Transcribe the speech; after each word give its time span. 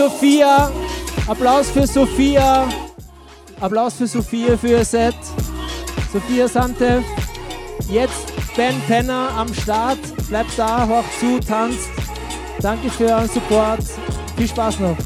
Sophia. 0.00 0.72
Applaus 1.28 1.68
für 1.68 1.86
Sophia. 1.86 2.66
Applaus 3.60 3.96
für 3.96 4.06
Sophia 4.06 4.56
für 4.56 4.68
ihr 4.68 4.84
Set. 4.84 5.14
Sophia 6.10 6.48
Sante. 6.48 7.04
Jetzt 7.86 8.32
Ben 8.56 8.80
Penner 8.88 9.28
am 9.36 9.52
Start. 9.52 9.98
Bleibt 10.26 10.52
da, 10.56 10.88
hoch 10.88 11.04
zu, 11.20 11.38
tanzt. 11.40 11.90
Danke 12.62 12.88
für 12.88 13.08
euren 13.08 13.28
Support. 13.28 13.82
Viel 14.38 14.48
Spaß 14.48 14.80
noch. 14.80 14.96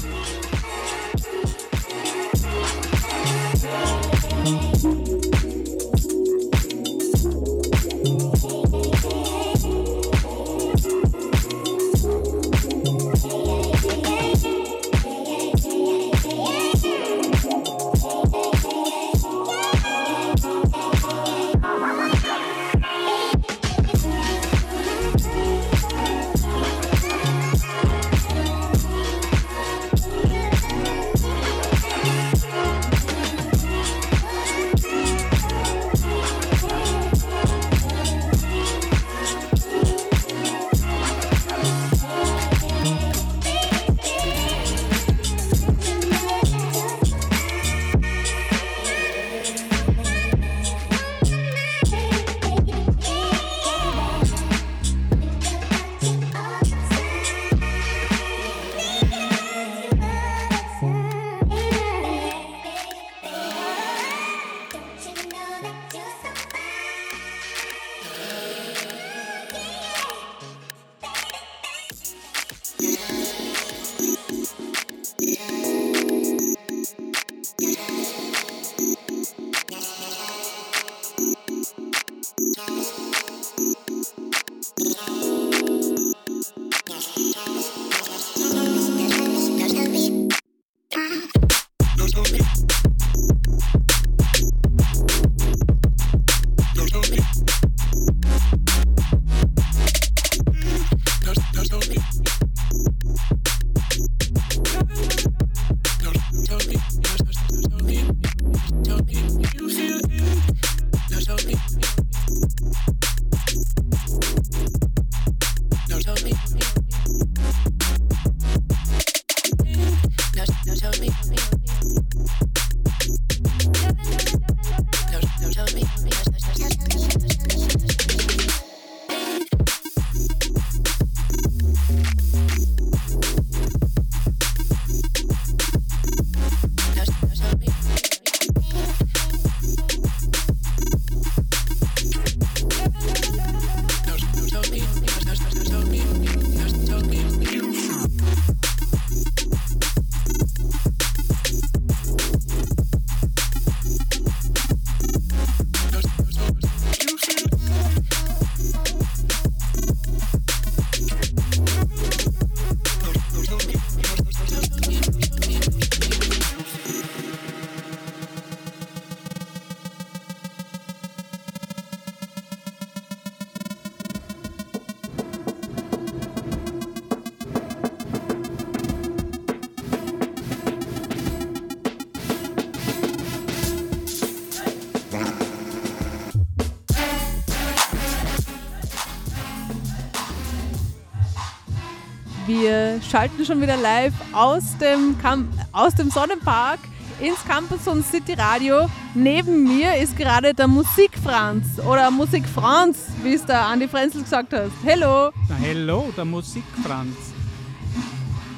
Schalten 193.15 193.45
schon 193.45 193.61
wieder 193.61 193.77
live 193.77 194.11
aus 194.33 194.77
dem, 194.77 195.17
Camp 195.21 195.47
aus 195.71 195.95
dem 195.95 196.11
Sonnenpark 196.11 196.79
ins 197.21 197.41
Campus 197.47 197.87
und 197.87 198.05
City 198.05 198.33
Radio. 198.33 198.89
Neben 199.13 199.63
mir 199.63 199.95
ist 199.95 200.17
gerade 200.17 200.53
der 200.53 200.67
Musikfranz 200.67 201.79
oder 201.79 202.11
Musikfranz, 202.11 202.97
wie 203.23 203.35
es 203.35 203.45
der 203.45 203.67
Andi 203.67 203.87
Frenzel 203.87 204.21
gesagt 204.23 204.51
hat. 204.51 204.69
Hello! 204.83 205.29
Na, 205.47 205.55
hello, 205.55 206.11
der 206.17 206.25
Musikfranz. 206.25 207.15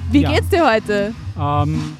Wie 0.09 0.21
Ja. 0.21 0.31
geht's 0.31 0.49
dir 0.49 0.67
heute? 0.67 1.13
Ähm, 1.39 1.95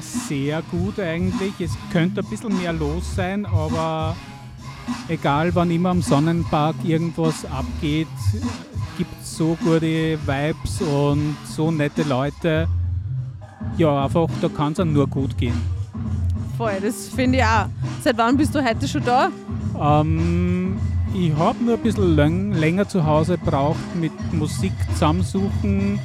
sehr 0.00 0.62
gut 0.72 0.98
eigentlich. 0.98 1.52
Es 1.60 1.70
könnte 1.92 2.22
ein 2.22 2.26
bisschen 2.28 2.60
mehr 2.60 2.72
los 2.72 3.04
sein, 3.14 3.46
egal 5.06 5.54
wann 5.54 5.70
immer 5.70 5.90
am 5.90 6.02
Sonnenpark 6.02 6.74
irgendwas 6.82 7.44
abgeht, 7.44 8.08
gibt 8.98 9.24
so 9.24 9.56
gute 9.64 10.18
Vibes 10.26 10.82
und 10.82 11.36
so 11.44 11.70
nette 11.70 12.02
Leute. 12.02 12.66
Ja, 13.76 14.04
einfach, 14.04 14.28
da 14.42 14.48
kann 14.48 14.72
es 14.72 14.84
nur 14.84 15.06
gut 15.06 15.38
gehen. 15.38 15.58
Voll, 16.56 16.80
das 16.82 17.08
finde 17.08 17.38
ich 17.38 17.44
auch. 17.44 17.66
Seit 18.02 18.18
wann 18.18 18.36
bist 18.36 18.54
du 18.54 18.64
heute 18.64 18.88
schon 18.88 19.04
da? 19.04 19.30
Ähm, 19.80 20.76
ich 21.14 21.32
habe 21.36 21.62
nur 21.62 21.74
ein 21.74 21.82
bisschen 21.82 22.16
läng 22.16 22.52
länger 22.52 22.88
zu 22.88 23.06
Hause 23.06 23.38
gebraucht 23.38 23.78
mit 23.94 24.12
Musik 24.32 24.72
zusammensuchen, 24.94 26.00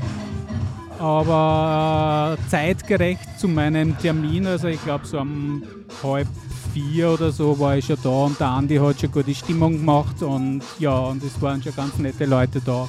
aber 1.00 2.38
zeitgerecht 2.50 3.40
zu 3.40 3.48
meinem 3.48 3.98
Termin, 3.98 4.46
also 4.46 4.68
ich 4.68 4.84
glaube 4.84 5.08
so 5.08 5.20
um 5.20 5.64
halb 6.04 6.28
vier 6.74 7.12
oder 7.12 7.32
so 7.32 7.58
war 7.60 7.78
ich 7.78 7.86
schon 7.86 7.98
da 8.02 8.10
und 8.10 8.40
der 8.40 8.48
Andi 8.48 8.78
hat 8.78 9.00
schon 9.00 9.12
gute 9.12 9.36
Stimmung 9.36 9.74
gemacht 9.74 10.22
und 10.24 10.62
ja, 10.80 10.98
und 10.98 11.24
es 11.24 11.42
waren 11.42 11.62
schon 11.62 11.76
ganz 11.76 11.98
nette 11.98 12.26
Leute 12.26 12.62
da. 12.62 12.88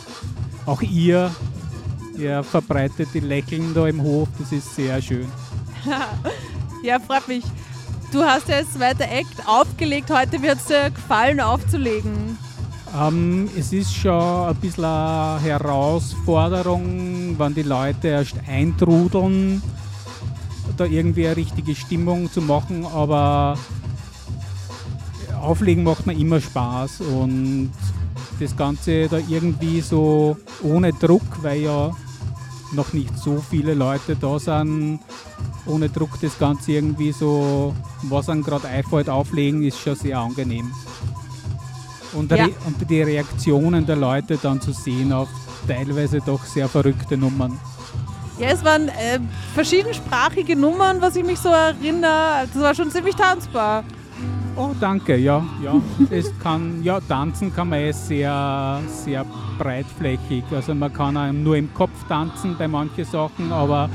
Auch 0.67 0.81
ihr, 0.83 1.31
ihr 2.17 2.43
verbreitet 2.43 3.09
die 3.13 3.21
Lächeln 3.21 3.75
da 3.75 3.87
im 3.87 4.03
Hof, 4.03 4.29
das 4.39 4.53
ist 4.53 4.75
sehr 4.75 5.01
schön. 5.01 5.29
Ja, 6.83 6.99
freut 6.99 7.27
mich. 7.29 7.45
Du 8.13 8.23
hast 8.23 8.47
ja 8.47 8.57
als 8.57 8.75
zweiter 8.75 9.11
Act 9.11 9.47
aufgelegt. 9.47 10.11
Heute 10.11 10.43
wird 10.43 10.59
es 10.59 10.67
dir 10.67 10.91
gefallen, 10.91 11.41
aufzulegen. 11.41 12.37
Ähm, 12.95 13.49
es 13.59 13.73
ist 13.73 13.95
schon 13.95 14.13
ein 14.49 14.55
bisschen 14.57 14.85
eine 14.85 15.41
Herausforderung, 15.41 17.39
wenn 17.39 17.55
die 17.55 17.63
Leute 17.63 18.09
erst 18.09 18.35
eintrudeln, 18.47 19.63
da 20.77 20.85
irgendwie 20.85 21.27
eine 21.27 21.37
richtige 21.37 21.75
Stimmung 21.75 22.31
zu 22.31 22.41
machen, 22.41 22.87
aber 22.87 23.59
Auflegen 25.41 25.85
macht 25.85 26.07
mir 26.07 26.15
immer 26.15 26.41
Spaß 26.41 27.03
und 27.03 27.71
das 28.41 28.57
Ganze 28.57 29.09
da 29.09 29.19
irgendwie 29.29 29.81
so 29.81 30.37
ohne 30.63 30.93
Druck, 30.93 31.43
weil 31.43 31.61
ja 31.61 31.91
noch 32.73 32.93
nicht 32.93 33.17
so 33.19 33.43
viele 33.51 33.75
Leute 33.75 34.17
da 34.17 34.39
sind, 34.39 35.01
ohne 35.67 35.89
Druck 35.89 36.21
das 36.21 36.39
Ganze 36.39 36.73
irgendwie 36.73 37.13
so, 37.13 37.75
was 38.03 38.29
einem 38.29 38.43
gerade 38.43 38.69
einfällt, 38.69 39.09
auflegen, 39.09 39.63
ist 39.63 39.79
schon 39.79 39.95
sehr 39.95 40.19
angenehm. 40.19 40.73
Und, 42.15 42.31
Ja. 42.31 42.49
Und 42.67 42.89
die 42.89 43.03
Reaktionen 43.03 43.87
der 43.87 43.97
Leute 43.97 44.39
dann 44.41 44.61
zu 44.61 44.73
sehen 44.73 45.13
auf 45.13 45.29
teilweise 45.67 46.21
doch 46.21 46.45
sehr 46.45 46.69
verrückte 46.69 47.17
Nummern. 47.17 47.59
Ja, 48.39 48.49
es 48.49 48.65
waren 48.65 48.89
äh, 48.89 49.21
verschiedensprachige 49.55 50.57
Nummern, 50.57 51.01
was 51.01 51.15
ich 51.15 51.25
mich 51.25 51.39
so 51.39 51.51
erinnere. 51.51 52.49
Das 52.53 52.63
war 52.63 52.75
schon 52.75 52.91
ziemlich 52.91 53.15
tanzbar. 53.15 53.85
Oh, 54.57 54.71
danke, 54.81 55.17
ja. 55.17 55.45
ja. 55.63 55.81
es 56.11 56.37
kann, 56.39 56.83
ja, 56.83 57.01
tanzen 57.01 57.55
kann 57.55 57.69
man 57.69 57.81
eh 57.81 57.93
sehr, 57.93 58.81
sehr 58.89 59.25
breitflächig. 59.59 60.45
Also 60.51 60.75
man 60.75 60.93
kann 60.93 61.43
nur 61.43 61.57
im 61.57 61.73
Kopf 61.75 62.07
tanzen 62.09 62.57
bei 62.57 62.69
manchen 62.69 63.05
Sachen, 63.05 63.53
aber 63.53 63.89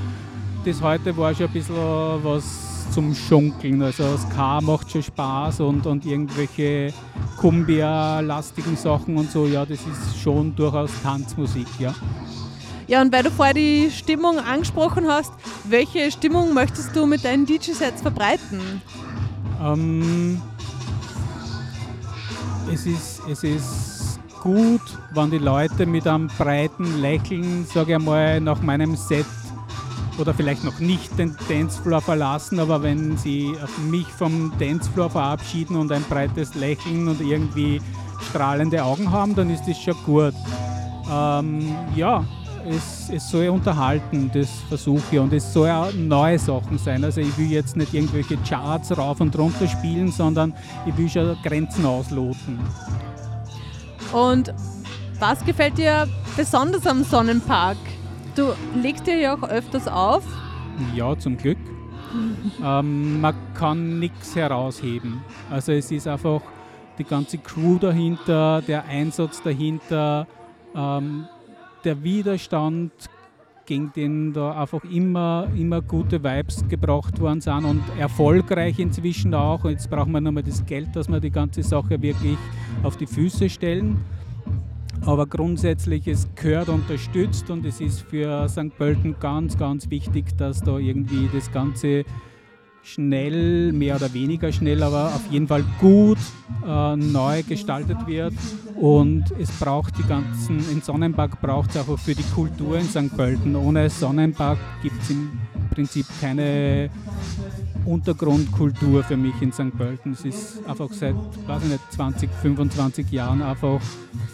das 0.66 0.82
heute 0.82 1.16
war 1.16 1.34
schon 1.34 1.48
ein 1.48 1.54
bisschen 1.54 1.76
was 2.24 2.92
zum 2.92 3.14
Schunkeln. 3.16 3.82
Also 3.82 4.04
Ska 4.18 4.60
macht 4.62 4.92
schon 4.92 5.04
Spaß 5.04 5.62
und, 5.62 5.86
und 5.86 6.06
irgendwelche 6.06 6.94
Kumbia-lastigen 7.38 8.76
Sachen 8.76 9.18
und 9.18 9.32
so, 9.32 9.46
ja, 9.46 9.66
das 9.66 9.80
ist 9.80 10.18
schon 10.22 10.56
durchaus 10.56 10.92
Tanzmusik, 11.02 11.68
ja. 11.80 11.94
Ja, 12.90 13.04
und 13.04 13.14
weil 13.14 13.22
du 13.22 13.30
vorher 13.30 13.54
die 13.54 13.92
Stimmung 13.92 14.40
angesprochen 14.40 15.08
hast, 15.08 15.32
welche 15.66 16.12
Stimmung 16.12 16.56
möchtest 16.56 16.96
du 16.96 17.06
mit 17.06 17.24
deinen 17.24 17.46
DJ-Sets 17.46 18.02
verbreiten? 18.02 18.82
Ähm, 19.64 20.42
es, 22.74 22.88
ist, 22.88 23.22
es 23.30 23.44
ist 23.44 24.20
gut, 24.42 24.82
wenn 25.14 25.30
die 25.30 25.38
Leute 25.38 25.86
mit 25.86 26.08
einem 26.08 26.30
breiten 26.36 27.00
Lächeln, 27.00 27.64
sage 27.72 27.92
ich 27.92 27.96
einmal, 27.96 28.42
nach 28.42 28.60
meinem 28.64 28.96
Set 28.96 29.28
oder 30.18 30.34
vielleicht 30.34 30.64
noch 30.64 30.80
nicht 30.80 31.16
den 31.20 31.38
Dancefloor 31.48 32.02
verlassen, 32.02 32.60
aber 32.60 32.82
wenn 32.82 33.16
sie 33.18 33.54
mich 33.92 34.08
vom 34.08 34.52
Dancefloor 34.58 35.12
verabschieden 35.12 35.76
und 35.76 35.92
ein 35.92 36.04
breites 36.10 36.56
Lächeln 36.56 37.08
und 37.08 37.22
irgendwie 37.22 37.82
strahlende 38.32 38.84
Augen 38.84 39.12
haben, 39.12 39.36
dann 39.36 39.52
ist 39.52 39.66
das 39.68 39.80
schon 39.80 39.96
gut. 40.08 40.34
Ähm, 41.12 41.76
ja, 41.96 42.26
es, 42.68 43.10
es 43.10 43.30
soll 43.30 43.50
unterhalten, 43.50 44.30
das 44.34 44.50
versuche 44.68 45.04
ich. 45.12 45.20
Und 45.20 45.34
es 45.34 45.54
soll 45.54 45.70
auch 45.70 45.94
neue 45.94 46.40
Sachen 46.40 46.78
sein. 46.78 47.04
Also 47.04 47.22
ich 47.22 47.38
will 47.38 47.52
jetzt 47.52 47.76
nicht 47.76 47.94
irgendwelche 47.94 48.38
Charts 48.38 48.98
rauf 48.98 49.22
und 49.22 49.38
runter 49.38 49.68
spielen, 49.68 50.12
sondern 50.12 50.54
ich 50.86 50.98
will 50.98 51.10
schon 51.10 51.38
Grenzen 51.44 51.86
ausloten. 51.86 52.60
Und 54.12 54.54
was 55.20 55.44
gefällt 55.46 55.78
dir 55.78 56.08
besonders 56.36 56.88
am 56.88 57.04
Sonnenpark? 57.04 57.78
Du 58.36 58.54
legst 58.82 59.06
dir 59.06 59.18
ja 59.18 59.36
auch 59.36 59.44
öfters 59.44 59.88
auf. 59.88 60.24
Ja, 60.96 61.18
zum 61.18 61.38
Glück. 61.38 61.58
ähm, 62.64 63.22
man 63.22 63.36
kann 63.54 64.00
nichts 64.00 64.36
herausheben. 64.36 65.22
Also 65.50 65.74
es 65.74 65.92
ist 65.92 66.08
einfach 66.08 66.42
die 66.98 67.04
ganze 67.04 67.38
Crew 67.38 67.78
dahinter, 67.78 68.62
der 68.62 68.86
Einsatz 68.86 69.42
dahinter, 69.42 70.28
ähm, 70.76 71.28
der 71.84 72.04
Widerstand, 72.04 72.92
gegen 73.66 73.94
den 73.94 74.34
da 74.34 74.60
einfach 74.60 74.84
immer, 74.86 75.48
immer 75.56 75.82
gute 75.82 76.24
Vibes 76.24 76.68
gebracht 76.68 77.20
worden 77.20 77.40
sind 77.40 77.66
und 77.66 77.84
erfolgreich 78.00 78.80
inzwischen 78.80 79.34
auch. 79.36 79.64
Und 79.64 79.72
jetzt 79.72 79.90
brauchen 79.90 80.12
wir 80.12 80.22
nochmal 80.22 80.44
das 80.44 80.66
Geld, 80.66 80.96
dass 80.96 81.08
wir 81.08 81.20
die 81.20 81.30
ganze 81.30 81.62
Sache 81.62 82.02
wirklich 82.02 82.38
auf 82.82 82.98
die 82.98 83.06
Füße 83.06 83.48
stellen. 83.48 84.04
Aber 85.06 85.28
grundsätzlich, 85.28 86.08
es 86.08 86.28
gehört 86.36 86.70
unterstützt 86.70 87.50
und 87.50 87.66
es 87.66 87.80
ist 87.80 88.02
für 88.02 88.50
St. 88.50 88.76
Pölten 88.78 89.16
ganz, 89.20 89.58
ganz 89.58 89.90
wichtig, 89.90 90.36
dass 90.38 90.62
da 90.62 90.78
irgendwie 90.78 91.30
das 91.32 91.52
Ganze 91.52 92.06
schnell, 92.84 93.72
mehr 93.74 93.96
oder 93.96 94.14
weniger 94.14 94.52
schnell, 94.52 94.84
aber 94.84 95.08
auf 95.08 95.32
jeden 95.32 95.48
Fall 95.48 95.64
gut 95.80 96.18
äh, 96.66 96.96
neu 96.96 97.44
gestaltet 97.44 97.98
wird. 98.08 98.34
Und 98.76 99.26
es 99.40 99.52
braucht 99.52 99.98
die 99.98 100.04
ganzen, 100.04 100.60
in 100.72 100.82
Sonnenpark 100.82 101.42
braucht 101.42 101.72
es 101.72 101.78
einfach 101.78 102.00
für 102.00 102.16
die 102.16 102.24
Kultur 102.34 102.78
in 102.78 102.86
St. 102.86 103.16
Pölten. 103.16 103.56
Ohne 103.56 103.90
Sonnenpark 103.90 104.58
gibt 104.82 105.02
es 105.02 105.10
im 105.10 105.32
Prinzip 105.70 106.06
keine 106.22 106.90
Untergrundkultur 107.86 109.04
für 109.04 109.18
mich 109.18 109.34
in 109.42 109.52
St. 109.52 109.76
Pölten. 109.78 110.14
Es 110.14 110.26
ist 110.26 110.68
einfach 110.68 110.92
seit, 110.92 111.16
weiß 111.48 111.64
ich 111.64 111.70
nicht, 111.70 111.92
20, 111.92 112.30
25 112.42 113.12
Jahren 113.12 113.42
einfach 113.42 113.82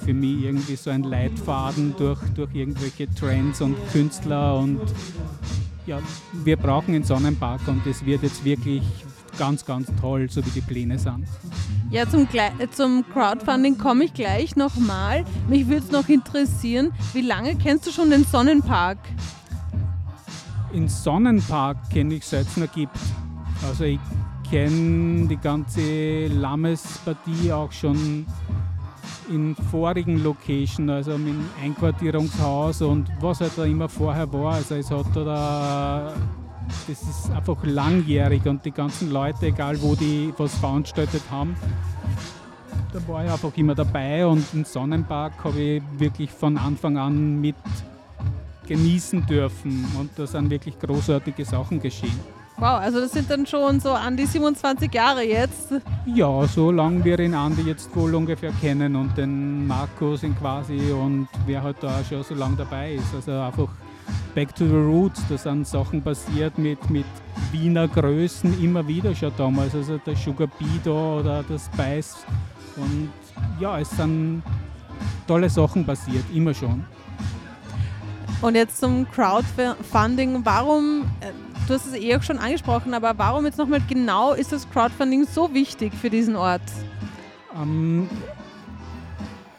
für 0.03 0.13
mich 0.13 0.44
irgendwie 0.44 0.75
so 0.75 0.89
ein 0.89 1.03
Leitfaden 1.03 1.95
durch, 1.97 2.19
durch 2.36 2.53
irgendwelche 2.53 3.07
Trends 3.13 3.62
und 3.62 3.75
Künstler 3.92 4.57
und 4.59 4.81
ja, 5.85 5.99
wir 6.43 6.57
brauchen 6.57 6.95
einen 6.95 7.03
Sonnenpark 7.03 7.67
und 7.67 7.85
es 7.85 8.05
wird 8.05 8.23
jetzt 8.23 8.43
wirklich 8.43 8.83
ganz, 9.37 9.65
ganz 9.65 9.87
toll, 9.99 10.29
so 10.29 10.45
wie 10.45 10.49
die 10.49 10.61
Pläne 10.61 10.97
sind. 10.97 11.25
Ja, 11.91 12.09
zum, 12.09 12.25
Gle- 12.27 12.69
zum 12.71 13.03
Crowdfunding 13.13 13.77
komme 13.77 14.05
ich 14.05 14.13
gleich 14.13 14.55
nochmal. 14.55 15.25
Mich 15.47 15.67
würde 15.67 15.85
es 15.85 15.91
noch 15.91 16.07
interessieren, 16.09 16.91
wie 17.13 17.21
lange 17.21 17.55
kennst 17.55 17.85
du 17.87 17.91
schon 17.91 18.09
den 18.09 18.23
Sonnenpark? 18.23 18.97
In 20.73 20.87
Sonnenpark 20.87 21.89
kenne 21.89 22.15
ich 22.15 22.25
seit 22.25 22.47
es 22.47 22.57
noch 22.57 22.71
gibt. 22.71 22.97
Also 23.67 23.83
ich 23.83 23.99
kenne 24.49 25.27
die 25.27 25.37
ganze 25.37 26.27
Lammes-Partie 26.27 27.51
auch 27.51 27.71
schon 27.71 28.25
in 29.30 29.56
vorigen 29.56 30.24
Location, 30.24 30.89
also 30.89 31.12
im 31.12 31.45
Einquartierungshaus 31.62 32.81
und 32.81 33.10
was 33.19 33.42
halt 33.42 33.51
da 33.56 33.66
immer 33.66 33.89
vorher 33.89 34.31
war. 34.31 34.56
Also 34.56 34.75
es 34.75 34.92
hat 34.92 35.06
da, 35.16 36.13
das 36.88 37.01
ist 37.01 37.31
einfach 37.31 37.63
langjährig 37.63 38.45
und 38.45 38.66
die 38.66 38.72
ganzen 38.72 39.12
Leute, 39.12 39.48
egal 39.48 39.81
wo 39.81 39.95
die 39.95 40.33
was 40.38 40.56
veranstaltet 40.56 41.24
haben, 41.30 41.56
da 42.94 43.07
war 43.07 43.25
ich 43.25 43.31
einfach 43.31 43.56
immer 43.57 43.76
dabei 43.76 44.26
und 44.26 44.45
im 44.54 44.64
Sonnenpark 44.64 45.44
habe 45.44 45.59
ich 45.59 45.83
wirklich 45.97 46.31
von 46.31 46.57
Anfang 46.57 46.97
an 46.97 47.42
mit 47.42 47.56
genießen 48.68 49.26
dürfen 49.26 49.85
und 49.99 50.11
da 50.16 50.26
sind 50.26 50.49
wirklich 50.49 50.80
großartige 50.80 51.45
Sachen 51.45 51.80
geschehen. 51.80 52.44
Wow, 52.57 52.80
also 52.80 53.02
das 53.02 53.12
sind 53.12 53.30
dann 53.30 53.45
schon 53.45 53.81
so 53.81 53.92
an 53.92 54.16
die 54.16 54.26
27 54.26 54.94
Jahre 54.94 55.24
jetzt. 55.24 55.74
Ja, 56.06 56.47
so 56.47 56.71
lange 56.71 57.04
wir 57.04 57.18
den 57.18 57.33
Andi 57.33 57.64
jetzt 57.64 57.94
wohl 57.94 58.16
ungefähr 58.16 58.54
kennen 58.62 58.95
und 58.95 59.18
den 59.18 59.68
Markus 59.68 60.24
in 60.24 60.38
quasi 60.38 60.92
und 60.92 61.28
wer 61.45 61.62
halt 61.62 61.78
da 61.81 62.02
schon 62.07 62.24
so 62.24 62.33
lange 62.33 62.56
dabei 62.56 62.94
ist. 62.94 63.14
Also 63.14 63.31
einfach 63.31 63.68
back 64.33 64.56
to 64.56 64.66
the 64.66 64.74
roots, 64.74 65.21
da 65.28 65.38
sind 65.38 65.68
Sachen 65.68 66.02
passiert 66.02 66.57
mit, 66.57 66.90
mit 66.90 67.06
Wiener 67.52 67.90
Größen 67.90 68.64
immer 68.64 68.88
wieder 68.88 69.14
schon 69.14 69.33
damals. 69.38 69.76
Also 69.76 69.97
der 69.97 70.16
Sugar 70.16 70.47
Bee 70.47 70.80
da 70.83 70.92
oder 70.92 71.44
der 71.44 71.59
Spice 71.59 72.26
und 72.78 73.09
ja, 73.59 73.80
es 73.80 73.90
sind 73.90 74.44
tolle 75.28 75.50
Sachen 75.50 75.85
passiert, 75.85 76.24
immer 76.33 76.54
schon. 76.54 76.85
Und 78.42 78.56
jetzt 78.56 78.80
zum 78.80 79.09
Crowdfunding. 79.12 80.42
Warum, 80.44 81.04
äh, 81.21 81.31
du 81.68 81.74
hast 81.74 81.88
es 81.88 81.94
eh 81.94 82.16
auch 82.16 82.24
schon 82.24 82.38
angesprochen, 82.38 82.94
aber 82.94 83.18
warum 83.18 83.45
jetzt 83.45 83.57
nochmal 83.57 83.81
genau 83.88 84.34
ist 84.34 84.52
das 84.52 84.69
Crowdfunding 84.69 85.26
so 85.26 85.54
wichtig 85.54 85.94
für 85.94 86.10
diesen 86.10 86.36
Ort? 86.36 86.62
Ähm, 87.56 88.10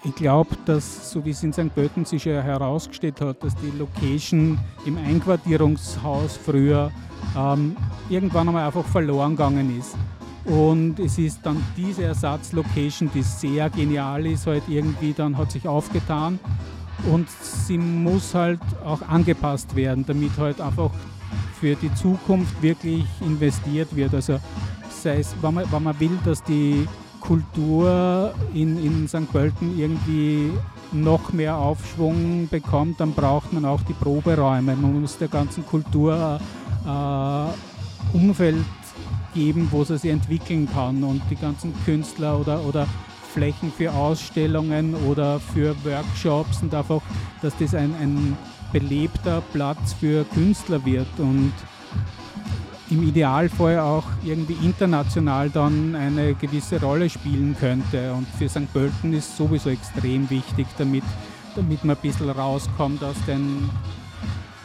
ich 0.04 0.14
glaube, 0.14 0.56
dass, 0.66 1.10
so 1.10 1.24
wie 1.24 1.30
es 1.30 1.42
in 1.42 1.52
St. 1.52 1.74
Pölten 1.74 2.04
sich 2.04 2.24
ja 2.24 2.40
herausgestellt 2.40 3.20
hat, 3.20 3.42
dass 3.42 3.54
die 3.56 3.72
Location 3.76 4.58
im 4.84 4.98
Einquartierungshaus 4.98 6.36
früher 6.36 6.92
ähm, 7.36 7.76
irgendwann 8.08 8.48
einmal 8.48 8.66
einfach 8.66 8.84
verloren 8.84 9.32
gegangen 9.32 9.78
ist. 9.78 9.96
Und 10.44 11.00
es 11.00 11.18
ist 11.18 11.40
dann 11.42 11.60
diese 11.76 12.04
Ersatzlocation, 12.04 13.10
die 13.12 13.22
sehr 13.22 13.68
genial 13.68 14.26
ist, 14.26 14.46
halt 14.46 14.62
irgendwie 14.68 15.12
dann 15.12 15.36
hat 15.36 15.50
sich 15.50 15.66
aufgetan. 15.66 16.38
Und 17.10 17.28
sie 17.28 17.76
muss 17.76 18.32
halt 18.32 18.60
auch 18.84 19.02
angepasst 19.02 19.74
werden, 19.74 20.04
damit 20.06 20.38
halt 20.38 20.60
einfach 20.60 20.90
für 21.60 21.74
die 21.74 21.92
Zukunft 21.94 22.60
wirklich 22.62 23.04
investiert 23.20 23.94
wird. 23.94 24.14
Also 24.14 24.38
sei 24.90 25.18
es, 25.18 25.34
wenn 25.40 25.54
man, 25.54 25.70
wenn 25.70 25.82
man 25.82 25.98
will, 25.98 26.18
dass 26.24 26.42
die 26.42 26.86
Kultur 27.20 28.32
in, 28.54 28.84
in 28.84 29.08
St. 29.08 29.30
Pölten 29.32 29.78
irgendwie 29.78 30.52
noch 30.92 31.32
mehr 31.32 31.56
Aufschwung 31.56 32.48
bekommt, 32.48 33.00
dann 33.00 33.12
braucht 33.12 33.52
man 33.52 33.64
auch 33.64 33.80
die 33.82 33.92
Proberäume. 33.92 34.76
Man 34.76 35.00
muss 35.00 35.18
der 35.18 35.28
ganzen 35.28 35.66
Kultur 35.66 36.40
äh, 36.86 38.16
Umfeld 38.16 38.64
geben, 39.34 39.68
wo 39.70 39.84
sie 39.84 39.98
sich 39.98 40.10
entwickeln 40.10 40.68
kann 40.72 41.02
und 41.02 41.20
die 41.30 41.36
ganzen 41.36 41.74
Künstler 41.84 42.38
oder, 42.38 42.64
oder 42.64 42.86
Flächen 43.34 43.70
für 43.70 43.92
Ausstellungen 43.92 44.94
oder 44.94 45.40
für 45.40 45.74
Workshops 45.84 46.62
und 46.62 46.72
einfach, 46.74 47.02
dass 47.42 47.56
das 47.58 47.74
ein, 47.74 47.94
ein 48.00 48.38
belebter 48.78 49.42
Platz 49.52 49.94
für 49.94 50.24
Künstler 50.24 50.84
wird 50.84 51.08
und 51.18 51.52
im 52.90 53.08
Idealfall 53.08 53.78
auch 53.80 54.04
irgendwie 54.22 54.56
international 54.64 55.48
dann 55.48 55.94
eine 55.94 56.34
gewisse 56.34 56.80
Rolle 56.80 57.08
spielen 57.08 57.56
könnte. 57.58 58.12
Und 58.12 58.28
für 58.28 58.48
St. 58.48 58.70
Pölten 58.72 59.14
ist 59.14 59.36
sowieso 59.36 59.70
extrem 59.70 60.28
wichtig, 60.28 60.66
damit, 60.76 61.04
damit 61.56 61.84
man 61.84 61.96
ein 61.96 62.02
bisschen 62.02 62.28
rauskommt 62.28 63.02
aus 63.02 63.16
dem 63.26 63.70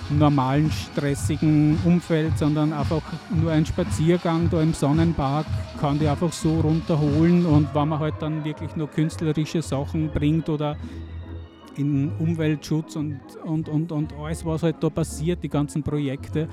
normalen, 0.10 0.70
stressigen 0.72 1.80
Umfeld, 1.86 2.38
sondern 2.38 2.74
einfach 2.74 3.02
nur 3.30 3.52
ein 3.52 3.66
Spaziergang 3.66 4.50
da 4.50 4.62
im 4.62 4.74
Sonnenpark 4.74 5.46
kann 5.80 6.00
die 6.00 6.08
einfach 6.08 6.34
so 6.34 6.60
runterholen 6.60 7.46
und 7.46 7.74
wenn 7.74 7.88
man 7.88 8.00
halt 8.00 8.16
dann 8.20 8.44
wirklich 8.44 8.76
nur 8.76 8.90
künstlerische 8.90 9.62
Sachen 9.62 10.10
bringt 10.10 10.50
oder 10.50 10.76
in 11.78 12.12
Umweltschutz 12.20 12.96
und, 12.96 13.20
und, 13.44 13.70
und, 13.70 13.92
und 13.92 14.14
alles, 14.14 14.46
was 14.46 14.64
halt 14.64 14.78
da 14.82 14.90
passiert, 14.90 15.44
die 15.44 15.50
ganzen 15.50 15.84
Projekte, 15.84 16.48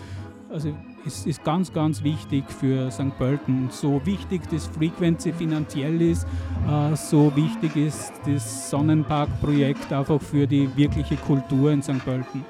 also 0.51 0.75
ist, 1.05 1.27
ist 1.27 1.45
ganz, 1.45 1.73
ganz 1.73 2.03
wichtig 2.03 2.45
für 2.51 2.91
St. 2.91 3.17
Pölten. 3.19 3.69
So 3.71 4.01
wichtig 4.05 4.43
das 4.51 4.67
Frequency 4.67 5.33
finanziell 5.33 6.01
ist, 6.01 6.27
äh, 6.69 6.97
so 6.97 7.35
wichtig 7.35 7.77
ist 7.77 8.13
das 8.27 8.71
Sonnenparkprojekt 8.71 9.93
einfach 9.93 10.21
für 10.21 10.47
die 10.47 10.69
wirkliche 10.77 11.17
Kultur 11.17 11.73
in 11.73 11.83
St. 11.83 12.05
Pölten. 12.05 12.45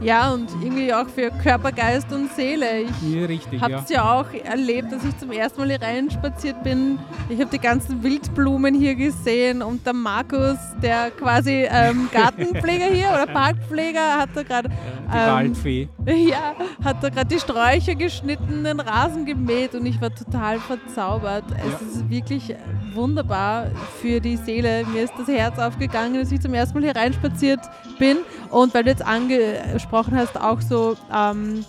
Ja, 0.00 0.32
und 0.32 0.50
irgendwie 0.62 0.92
auch 0.92 1.08
für 1.08 1.30
Körper, 1.42 1.72
Geist 1.72 2.12
und 2.12 2.30
Seele. 2.32 2.80
Ich 2.82 3.02
Ja, 3.14 3.24
richtig, 3.26 3.60
habe 3.62 3.72
ja. 3.72 3.78
es 3.82 3.88
ja 3.88 4.12
auch 4.20 4.26
erlebt, 4.44 4.92
dass 4.92 5.02
ich 5.04 5.16
zum 5.18 5.30
ersten 5.32 5.60
Mal 5.60 5.68
hier 5.70 5.80
reinspaziert 5.80 6.62
bin. 6.62 6.98
Ich 7.30 7.40
habe 7.40 7.50
die 7.50 7.58
ganzen 7.58 8.02
Wildblumen 8.02 8.74
hier 8.74 8.96
gesehen 8.96 9.62
und 9.62 9.86
der 9.86 9.94
Markus, 9.94 10.58
der 10.82 11.10
quasi 11.12 11.66
ähm, 11.70 12.08
Gartenpfleger 12.12 12.86
hier 12.86 13.08
oder 13.08 13.26
Parkpfleger, 13.26 14.18
hat 14.18 14.30
da 14.34 14.42
gerade 14.42 14.68
Die 14.68 15.16
ähm, 15.16 15.26
Waldfee. 15.32 15.88
ja, 16.06 16.54
hat 16.84 17.02
da 17.02 17.08
gerade 17.08 17.28
die 17.28 17.38
Sträucher 17.40 17.94
geschnitten, 17.94 18.64
den 18.64 18.80
Rasen 18.80 19.24
gemäht 19.24 19.74
und 19.74 19.86
ich 19.86 20.00
war 20.02 20.14
total 20.14 20.58
verzaubert. 20.58 21.44
Es 21.50 21.80
Ja. 21.80 21.86
ist 21.86 22.10
wirklich 22.10 22.54
wunderbar 22.92 23.68
für 24.02 24.20
die 24.20 24.36
Seele. 24.36 24.84
Mir 24.92 25.04
ist 25.04 25.14
das 25.16 25.28
Herz 25.28 25.58
aufgegangen, 25.58 26.18
als 26.18 26.30
ich 26.30 26.40
zum 26.40 26.52
ersten 26.52 26.78
Mal 26.78 26.84
hier 26.92 26.96
reinspaziert 26.96 27.60
bin. 27.98 28.18
Und 28.50 28.74
weil 28.74 28.84
du 28.84 28.90
jetzt 28.90 29.04
angesprochen 29.04 29.83
hast, 29.92 30.40
auch 30.40 30.60
so 30.60 30.96
ähm, 31.14 31.64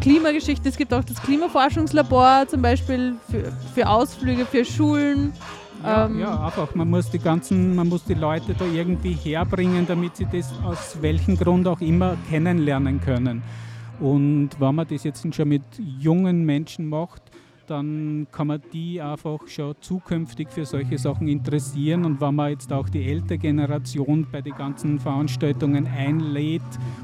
Klimageschichte. 0.00 0.68
Es 0.68 0.76
gibt 0.76 0.92
auch 0.92 1.04
das 1.04 1.20
Klimaforschungslabor 1.22 2.46
zum 2.48 2.62
Beispiel 2.62 3.14
für, 3.30 3.52
für 3.74 3.88
Ausflüge, 3.88 4.44
für 4.44 4.64
Schulen. 4.64 5.32
Ja, 5.82 6.06
Ähm, 6.06 6.20
ja, 6.20 6.46
einfach. 6.46 6.74
Man 6.74 6.88
muss 6.88 7.10
die 7.10 7.18
ganzen, 7.18 7.74
man 7.74 7.88
muss 7.88 8.04
die 8.04 8.14
Leute 8.14 8.54
da 8.54 8.64
irgendwie 8.64 9.12
herbringen, 9.12 9.86
damit 9.86 10.16
sie 10.16 10.26
das 10.30 10.52
aus 10.64 10.96
welchem 11.00 11.36
Grund 11.36 11.68
auch 11.68 11.80
immer 11.80 12.16
kennenlernen 12.30 13.00
können. 13.00 13.42
Und 14.00 14.50
wenn 14.58 14.74
man 14.74 14.86
das 14.88 15.04
jetzt 15.04 15.34
schon 15.34 15.48
mit 15.48 15.62
jungen 16.00 16.44
Menschen 16.44 16.88
macht, 16.88 17.22
dann 17.66 18.26
kann 18.32 18.46
man 18.46 18.60
die 18.72 19.00
einfach 19.00 19.38
schon 19.46 19.74
zukünftig 19.80 20.48
für 20.50 20.64
solche 20.64 20.98
Sachen 20.98 21.28
interessieren. 21.28 22.04
Und 22.04 22.20
wenn 22.20 22.34
man 22.34 22.50
jetzt 22.50 22.72
auch 22.72 22.88
die 22.88 23.04
ältere 23.04 23.38
Generation 23.38 24.26
bei 24.30 24.40
den 24.40 24.54
ganzen 24.54 24.98
Veranstaltungen 24.98 25.86
einlädt 25.86 26.62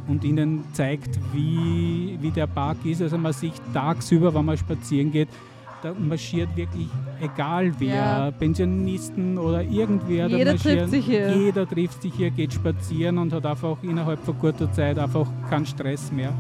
und 0.09 0.25
ihnen 0.25 0.65
zeigt, 0.73 1.19
wie, 1.33 2.19
wie 2.21 2.31
der 2.31 2.47
Park 2.47 2.79
ist, 2.85 3.03
also 3.03 3.19
man 3.19 3.33
sieht 3.33 3.53
tagsüber, 3.73 4.35
wenn 4.35 4.45
man 4.45 4.57
spazieren 4.57 5.11
geht, 5.11 5.29
da 5.83 5.95
marschiert 5.99 6.55
wirklich, 6.57 6.89
egal 7.23 7.73
wer, 7.79 7.95
Ja. 7.95 8.31
Pensionisten 8.33 9.39
oder 9.39 9.63
irgendwer, 9.63 10.29
Jeder 10.29 10.57
trifft 10.57 10.91
sich 10.91 11.07
hier. 11.07 11.35
Jeder 11.35 11.67
trifft 11.67 12.03
sich 12.03 12.13
hier, 12.15 12.31
geht 12.31 12.53
spazieren 12.53 13.17
und 13.19 13.33
hat 13.33 13.47
einfach 13.47 13.79
innerhalb 13.83 14.21
von 14.21 14.39
kurzer 14.39 14.71
Zeit 14.73 14.99
einfach 14.99 15.27
keinen 15.49 15.65
Stress 15.65 16.13
mehr. 16.13 16.35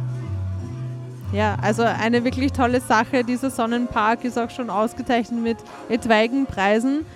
Ja, 1.32 1.56
also 1.62 1.82
eine 1.82 2.24
wirklich 2.24 2.52
tolle 2.52 2.80
Sache. 2.80 3.22
Dieser 3.22 3.50
Sonnenpark 3.50 4.24
ist 4.24 4.36
auch 4.38 4.50
schon 4.50 4.68
ausgezeichnet 4.68 5.40
mit 5.40 5.58
etwaigen 5.88 6.46
Preisen. 6.46 7.06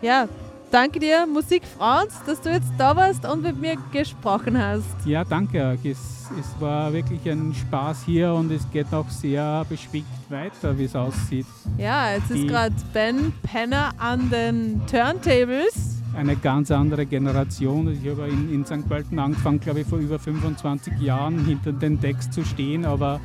Ja, 0.00 0.28
danke 0.70 1.00
dir, 1.00 1.26
Musik 1.26 1.62
Franz, 1.76 2.14
dass 2.26 2.40
du 2.40 2.50
jetzt 2.50 2.70
da 2.78 2.94
warst 2.94 3.24
und 3.26 3.42
mit 3.42 3.60
mir 3.60 3.76
gesprochen 3.92 4.56
hast. 4.56 4.84
Ja, 5.04 5.24
danke. 5.24 5.76
Es, 5.82 5.98
es 6.38 6.60
war 6.60 6.92
wirklich 6.92 7.28
ein 7.28 7.52
Spaß 7.54 8.04
hier 8.04 8.32
und 8.34 8.52
es 8.52 8.62
geht 8.70 8.92
auch 8.92 9.08
sehr 9.08 9.64
beschwingt 9.68 10.06
weiter, 10.28 10.78
wie 10.78 10.84
es 10.84 10.94
aussieht. 10.94 11.46
Ja, 11.76 12.12
jetzt 12.12 12.30
ist 12.30 12.46
gerade 12.46 12.74
Ben 12.92 13.32
Penner 13.42 13.90
an 13.98 14.30
den 14.30 14.80
Turntables. 14.86 15.95
Eine 16.16 16.36
ganz 16.36 16.70
andere 16.70 17.04
Generation. 17.04 17.92
Ich 17.92 18.08
habe 18.10 18.28
in, 18.28 18.52
in 18.52 18.64
St. 18.64 18.88
Pölten 18.88 19.18
angefangen, 19.18 19.60
glaube 19.60 19.80
ich, 19.80 19.86
vor 19.86 19.98
über 19.98 20.18
25 20.18 20.98
Jahren 21.00 21.44
hinter 21.44 21.72
den 21.72 22.00
Text 22.00 22.32
zu 22.32 22.44
stehen, 22.44 22.84
aber 22.86 23.20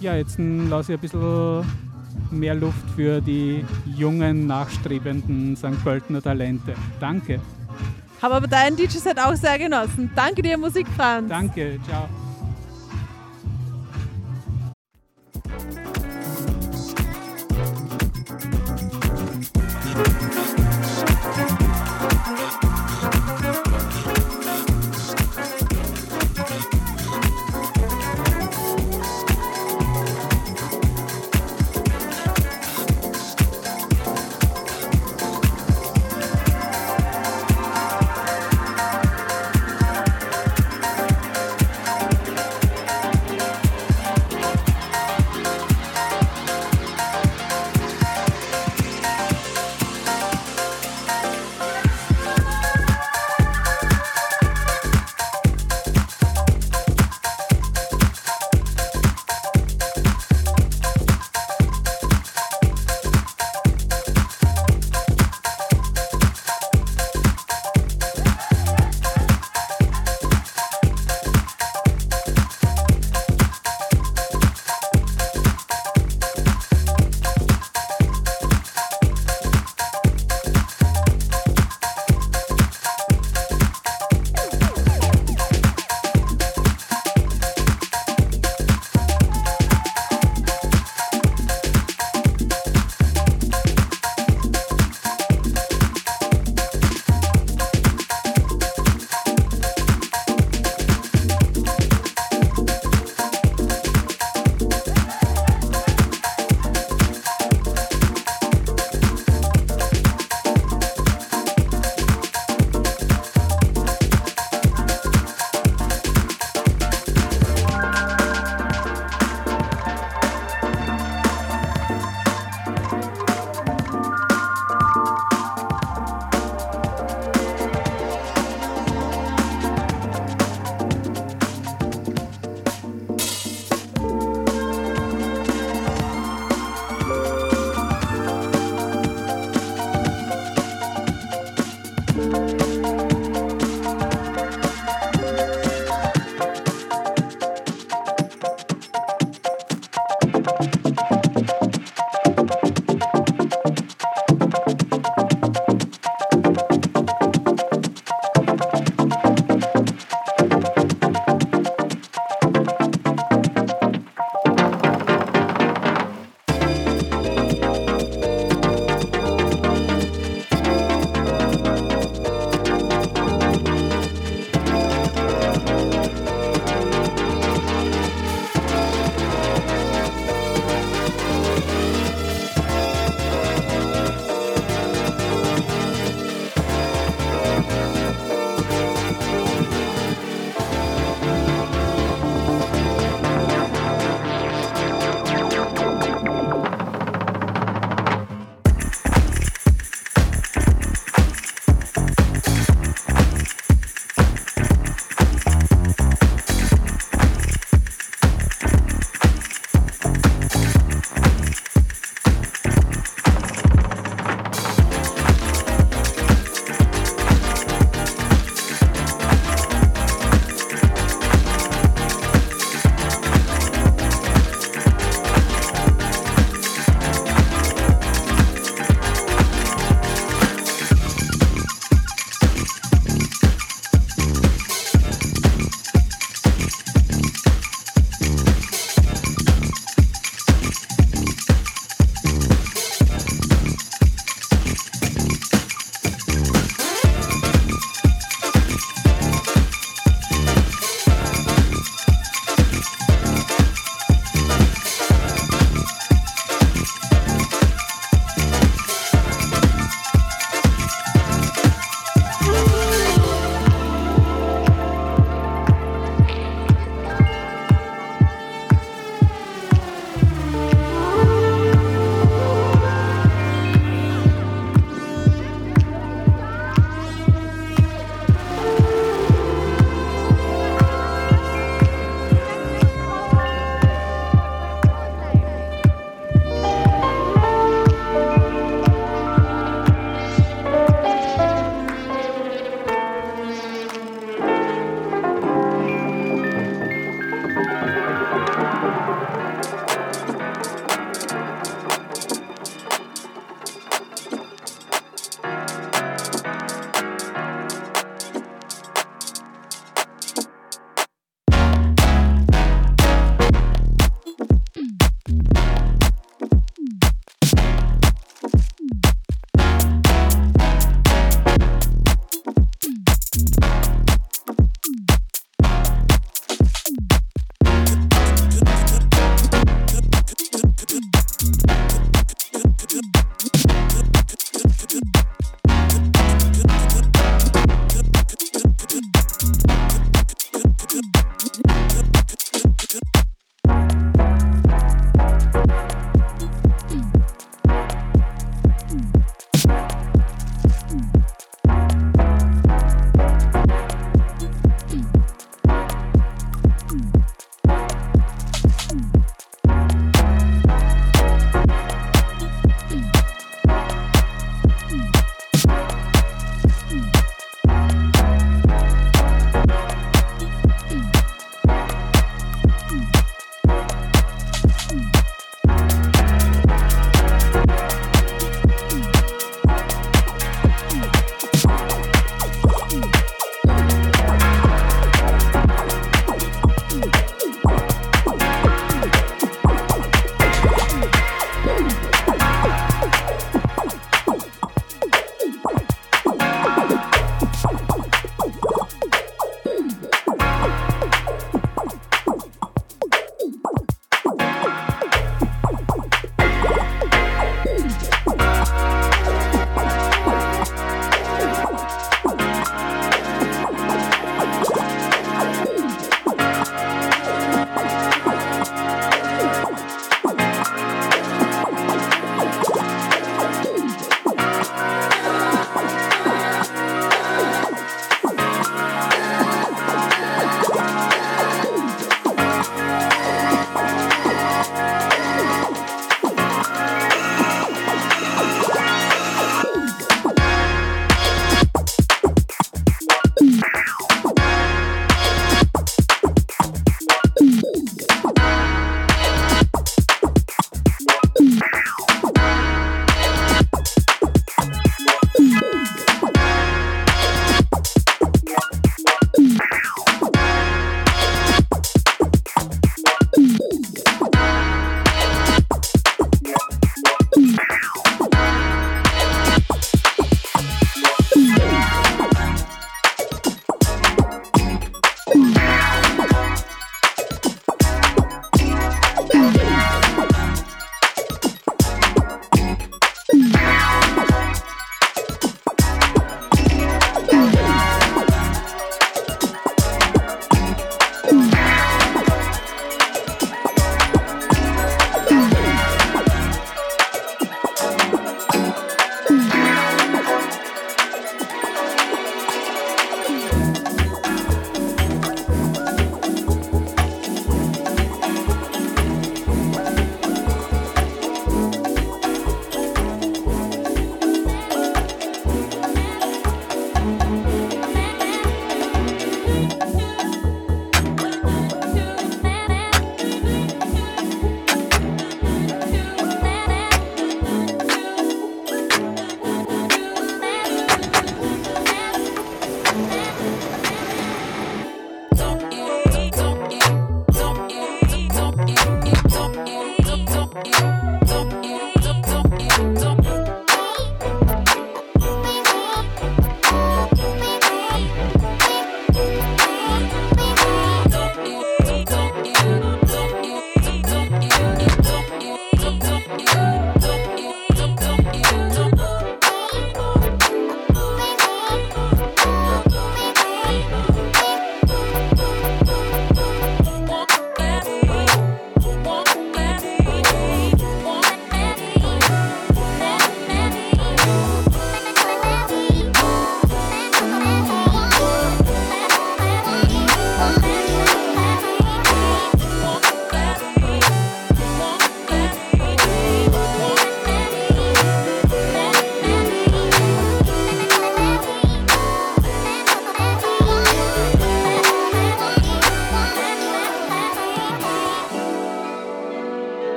ja, 0.00 0.14
jetzt 0.16 0.38
lasse 0.38 0.92
ich 0.92 0.98
ein 0.98 1.02
bisschen 1.02 1.64
mehr 2.30 2.54
Luft 2.54 2.88
für 2.94 3.20
die 3.20 3.64
jungen, 3.96 4.46
nachstrebenden 4.46 5.56
St. 5.56 5.82
Pöltener 5.82 6.22
Talente. 6.22 6.74
Danke. 7.00 7.40
Habe 8.22 8.34
aber 8.34 8.46
dein 8.46 8.76
DJ-Set 8.76 9.18
auch 9.18 9.34
sehr 9.34 9.58
genossen. 9.58 10.10
Danke 10.14 10.42
dir, 10.42 10.56
Musik 10.58 10.86
Franz. 10.96 11.28
Danke. 11.28 11.78
Ciao. 11.86 12.08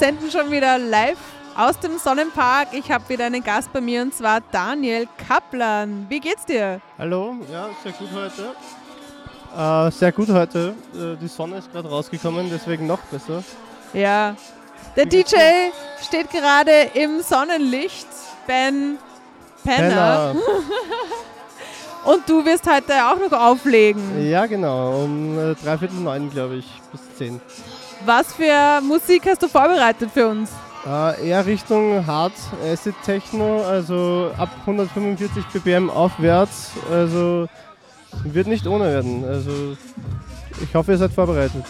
Senden 0.00 0.30
schon 0.30 0.50
wieder 0.50 0.78
live 0.78 1.18
aus 1.54 1.78
dem 1.78 1.98
Sonnenpark. 1.98 2.68
Ich 2.72 2.90
habe 2.90 3.06
wieder 3.10 3.26
einen 3.26 3.44
Gast 3.44 3.70
bei 3.70 3.82
mir 3.82 4.00
und 4.00 4.14
zwar 4.14 4.40
Daniel 4.50 5.06
Kaplan. 5.28 6.06
Wie 6.08 6.20
geht's 6.20 6.46
dir? 6.46 6.80
Hallo, 6.98 7.36
ja, 7.52 7.68
sehr 7.82 7.92
gut 7.92 8.08
heute. 8.14 8.54
Äh, 9.54 9.90
sehr 9.90 10.10
gut 10.12 10.30
heute. 10.30 10.74
Äh, 10.94 11.16
die 11.20 11.28
Sonne 11.28 11.58
ist 11.58 11.70
gerade 11.70 11.90
rausgekommen, 11.90 12.48
deswegen 12.50 12.86
noch 12.86 13.00
besser. 13.10 13.44
Ja. 13.92 14.36
Der 14.96 15.04
DJ 15.04 15.36
steht 16.02 16.30
gerade 16.30 16.92
im 16.94 17.20
Sonnenlicht. 17.20 18.08
Ben 18.46 18.96
Penner. 19.62 20.34
Penner. 20.34 20.36
Und 22.06 22.26
du 22.26 22.42
wirst 22.46 22.66
heute 22.66 22.94
auch 23.04 23.18
noch 23.18 23.38
auflegen. 23.38 24.26
Ja, 24.26 24.46
genau, 24.46 25.04
um 25.04 25.38
äh, 25.38 25.54
dreiviertel 25.56 26.00
neun, 26.00 26.30
glaube 26.30 26.54
ich, 26.54 26.66
bis 26.90 27.02
zehn. 27.18 27.38
Was 28.04 28.32
für 28.32 28.80
Musik 28.80 29.24
hast 29.26 29.42
du 29.42 29.48
vorbereitet 29.48 30.10
für 30.12 30.28
uns? 30.28 30.50
Äh, 30.86 31.28
eher 31.28 31.44
Richtung 31.44 32.06
Hard 32.06 32.32
Acid 32.64 32.94
Techno, 33.04 33.62
also 33.62 34.30
ab 34.38 34.48
145 34.60 35.44
BPM 35.52 35.90
aufwärts. 35.90 36.70
Also 36.90 37.46
wird 38.24 38.46
nicht 38.46 38.66
ohne 38.66 38.84
werden. 38.84 39.24
Also 39.24 39.76
ich 40.62 40.74
hoffe, 40.74 40.92
ihr 40.92 40.98
seid 40.98 41.12
vorbereitet. 41.12 41.64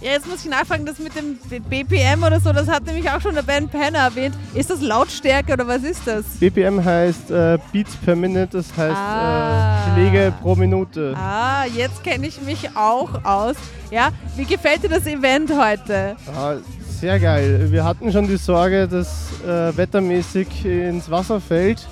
Ja, 0.00 0.12
jetzt 0.12 0.28
muss 0.28 0.44
ich 0.44 0.50
nachfragen, 0.50 0.86
das 0.86 0.98
mit 1.00 1.12
dem 1.16 1.38
BPM 1.68 2.22
oder 2.22 2.38
so, 2.38 2.52
das 2.52 2.68
hat 2.68 2.86
nämlich 2.86 3.10
auch 3.10 3.20
schon 3.20 3.34
der 3.34 3.42
Ben 3.42 3.68
Penner 3.68 3.98
erwähnt. 3.98 4.36
Ist 4.54 4.70
das 4.70 4.80
Lautstärke 4.80 5.54
oder 5.54 5.66
was 5.66 5.82
ist 5.82 6.02
das? 6.06 6.24
BPM 6.38 6.84
heißt 6.84 7.32
äh, 7.32 7.58
Beats 7.72 7.96
per 7.96 8.14
Minute, 8.14 8.58
das 8.58 8.66
heißt 8.76 8.96
Ah. 8.96 9.88
äh, 9.88 9.92
Schläge 9.94 10.32
pro 10.40 10.54
Minute. 10.54 11.14
Ah, 11.16 11.64
jetzt 11.74 12.04
kenne 12.04 12.28
ich 12.28 12.40
mich 12.42 12.70
auch 12.76 13.24
aus. 13.24 13.56
Ja, 13.90 14.10
wie 14.36 14.44
gefällt 14.44 14.84
dir 14.84 14.88
das 14.90 15.04
Event 15.06 15.50
heute? 15.50 16.14
Ah, 16.32 16.54
sehr 17.00 17.18
geil. 17.18 17.66
Wir 17.72 17.82
hatten 17.84 18.12
schon 18.12 18.28
die 18.28 18.36
Sorge, 18.36 18.86
dass 18.86 19.08
äh, 19.44 19.76
wettermäßig 19.76 20.64
ins 20.64 21.10
Wasser 21.10 21.40
fällt. 21.40 21.84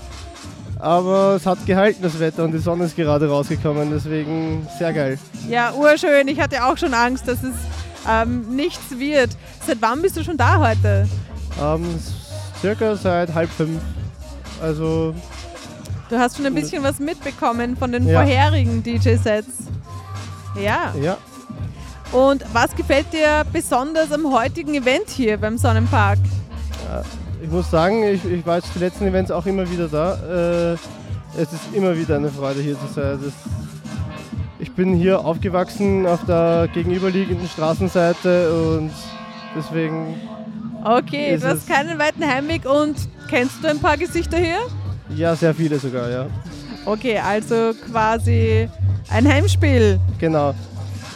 Aber 0.78 1.36
es 1.36 1.46
hat 1.46 1.64
gehalten, 1.64 2.02
das 2.02 2.20
Wetter, 2.20 2.44
und 2.44 2.52
die 2.52 2.58
Sonne 2.58 2.84
ist 2.84 2.94
gerade 2.94 3.28
rausgekommen. 3.28 3.90
Deswegen 3.90 4.66
sehr 4.78 4.92
geil. 4.92 5.18
Ja, 5.48 5.72
urschön. 5.72 6.28
Ich 6.28 6.38
hatte 6.38 6.62
auch 6.64 6.76
schon 6.76 6.92
Angst, 6.92 7.26
dass 7.26 7.42
es 7.42 7.54
ähm, 8.08 8.54
nichts 8.54 8.98
wird. 8.98 9.30
Seit 9.66 9.78
wann 9.80 10.02
bist 10.02 10.16
du 10.16 10.24
schon 10.24 10.36
da 10.36 10.58
heute? 10.58 11.08
Ähm, 11.62 11.84
circa 12.60 12.96
seit 12.96 13.34
halb 13.34 13.50
fünf. 13.50 13.80
Also, 14.62 15.14
Du 16.08 16.16
hast 16.18 16.36
schon 16.36 16.46
ein 16.46 16.54
bisschen 16.54 16.82
was 16.84 16.98
mitbekommen 17.00 17.76
von 17.76 17.90
den 17.92 18.06
Ja. 18.06 18.20
vorherigen 18.20 18.82
DJ-Sets. 18.82 19.48
Ja. 20.62 20.94
ja. 21.02 21.16
Und 22.12 22.44
was 22.52 22.74
gefällt 22.76 23.12
dir 23.12 23.44
besonders 23.52 24.12
am 24.12 24.32
heutigen 24.32 24.74
Event 24.74 25.08
hier 25.08 25.36
beim 25.36 25.58
Sonnenpark? 25.58 26.18
Ich 27.42 27.50
muss 27.50 27.70
sagen, 27.70 28.04
ich, 28.04 28.24
ich 28.24 28.46
war 28.46 28.56
jetzt 28.56 28.68
die 28.74 28.78
letzten 28.78 29.06
Events 29.06 29.30
auch 29.30 29.44
immer 29.46 29.68
wieder 29.70 29.88
da. 29.88 30.14
Äh, 30.14 30.72
es 31.36 31.52
ist 31.52 31.74
immer 31.74 31.96
wieder 31.96 32.16
eine 32.16 32.30
Freude 32.30 32.60
hier 32.62 32.76
zu 32.78 32.86
sein. 32.94 33.18
Das, 33.22 33.32
ich 34.66 34.72
bin 34.72 34.94
hier 34.94 35.24
aufgewachsen 35.24 36.06
auf 36.06 36.24
der 36.26 36.68
gegenüberliegenden 36.74 37.48
Straßenseite 37.48 38.52
und 38.52 38.90
deswegen 39.56 40.14
Okay, 40.84 41.36
du 41.38 41.46
hast 41.46 41.68
keinen 41.68 41.98
weiten 41.98 42.26
Heimweg 42.26 42.64
und 42.68 42.96
kennst 43.30 43.62
du 43.62 43.68
ein 43.68 43.78
paar 43.78 43.96
Gesichter 43.96 44.36
hier? 44.38 44.58
ja 45.16 45.36
sehr 45.36 45.54
viele 45.54 45.78
sogar, 45.78 46.10
ja. 46.10 46.26
Okay, 46.84 47.18
also 47.18 47.72
quasi 47.90 48.68
ein 49.08 49.26
Heimspiel. 49.26 50.00
Genau. 50.18 50.52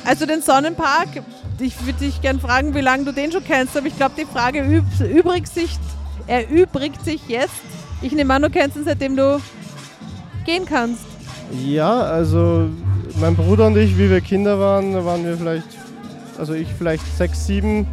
Also 0.05 0.27
den 0.27 0.43
Sonnenpark, 0.43 1.09
ich 1.59 1.85
würde 1.85 1.99
dich 1.99 2.21
gern 2.23 2.39
fragen, 2.41 2.75
wie 2.75 2.81
lange 2.81 3.05
du 3.05 3.13
den 3.13 3.33
schon 3.33 3.45
kennst, 3.45 3.77
aber 3.77 3.89
ich 3.89 3.97
glaube, 3.97 4.15
die 4.17 4.27
Frage 4.27 4.63
üb 4.63 4.85
übrigt 5.01 5.53
sich, 5.53 5.77
erübrigt 6.29 7.05
sich 7.05 7.21
jetzt. 7.29 7.51
Ich 8.01 8.13
nehme 8.13 8.33
an, 8.33 8.43
du 8.43 8.51
kennst 8.51 8.77
ihn, 8.77 8.85
seitdem 8.85 9.17
du 9.17 9.41
gehen 10.47 10.65
kannst. 10.67 11.03
Ja, 11.65 12.01
also 12.01 12.69
mein 13.19 13.37
Bruder 13.37 13.67
und 13.67 13.77
ich, 13.77 13.97
wie 13.97 14.11
wir 14.11 14.21
Kinder 14.21 14.59
waren, 14.59 14.93
da 14.93 15.05
waren 15.05 15.25
wir 15.25 15.37
vielleicht, 15.37 15.67
also 16.39 16.55
ich 16.55 16.69
vielleicht 16.69 17.05
sechs, 17.17 17.47
sieben, 17.47 17.87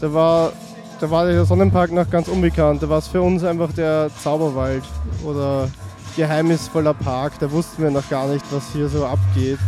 da 0.00 0.12
war, 0.12 0.52
da 1.00 1.10
war 1.10 1.26
der 1.26 1.44
Sonnenpark 1.44 1.92
noch 1.92 2.08
ganz 2.08 2.28
unbekannt. 2.28 2.82
Da 2.82 2.88
war 2.88 2.98
es 2.98 3.08
für 3.08 3.22
uns 3.22 3.44
einfach 3.44 3.72
der 3.72 4.10
Zauberwald 4.22 4.82
oder 5.24 5.68
geheimnisvoller 6.16 6.94
Park. 6.94 7.34
Da 7.40 7.50
wussten 7.50 7.82
wir 7.82 7.90
noch 7.90 8.08
gar 8.08 8.28
nicht, 8.28 8.44
was 8.50 8.72
hier 8.72 8.88
so 8.88 9.06
abgeht. 9.06 9.58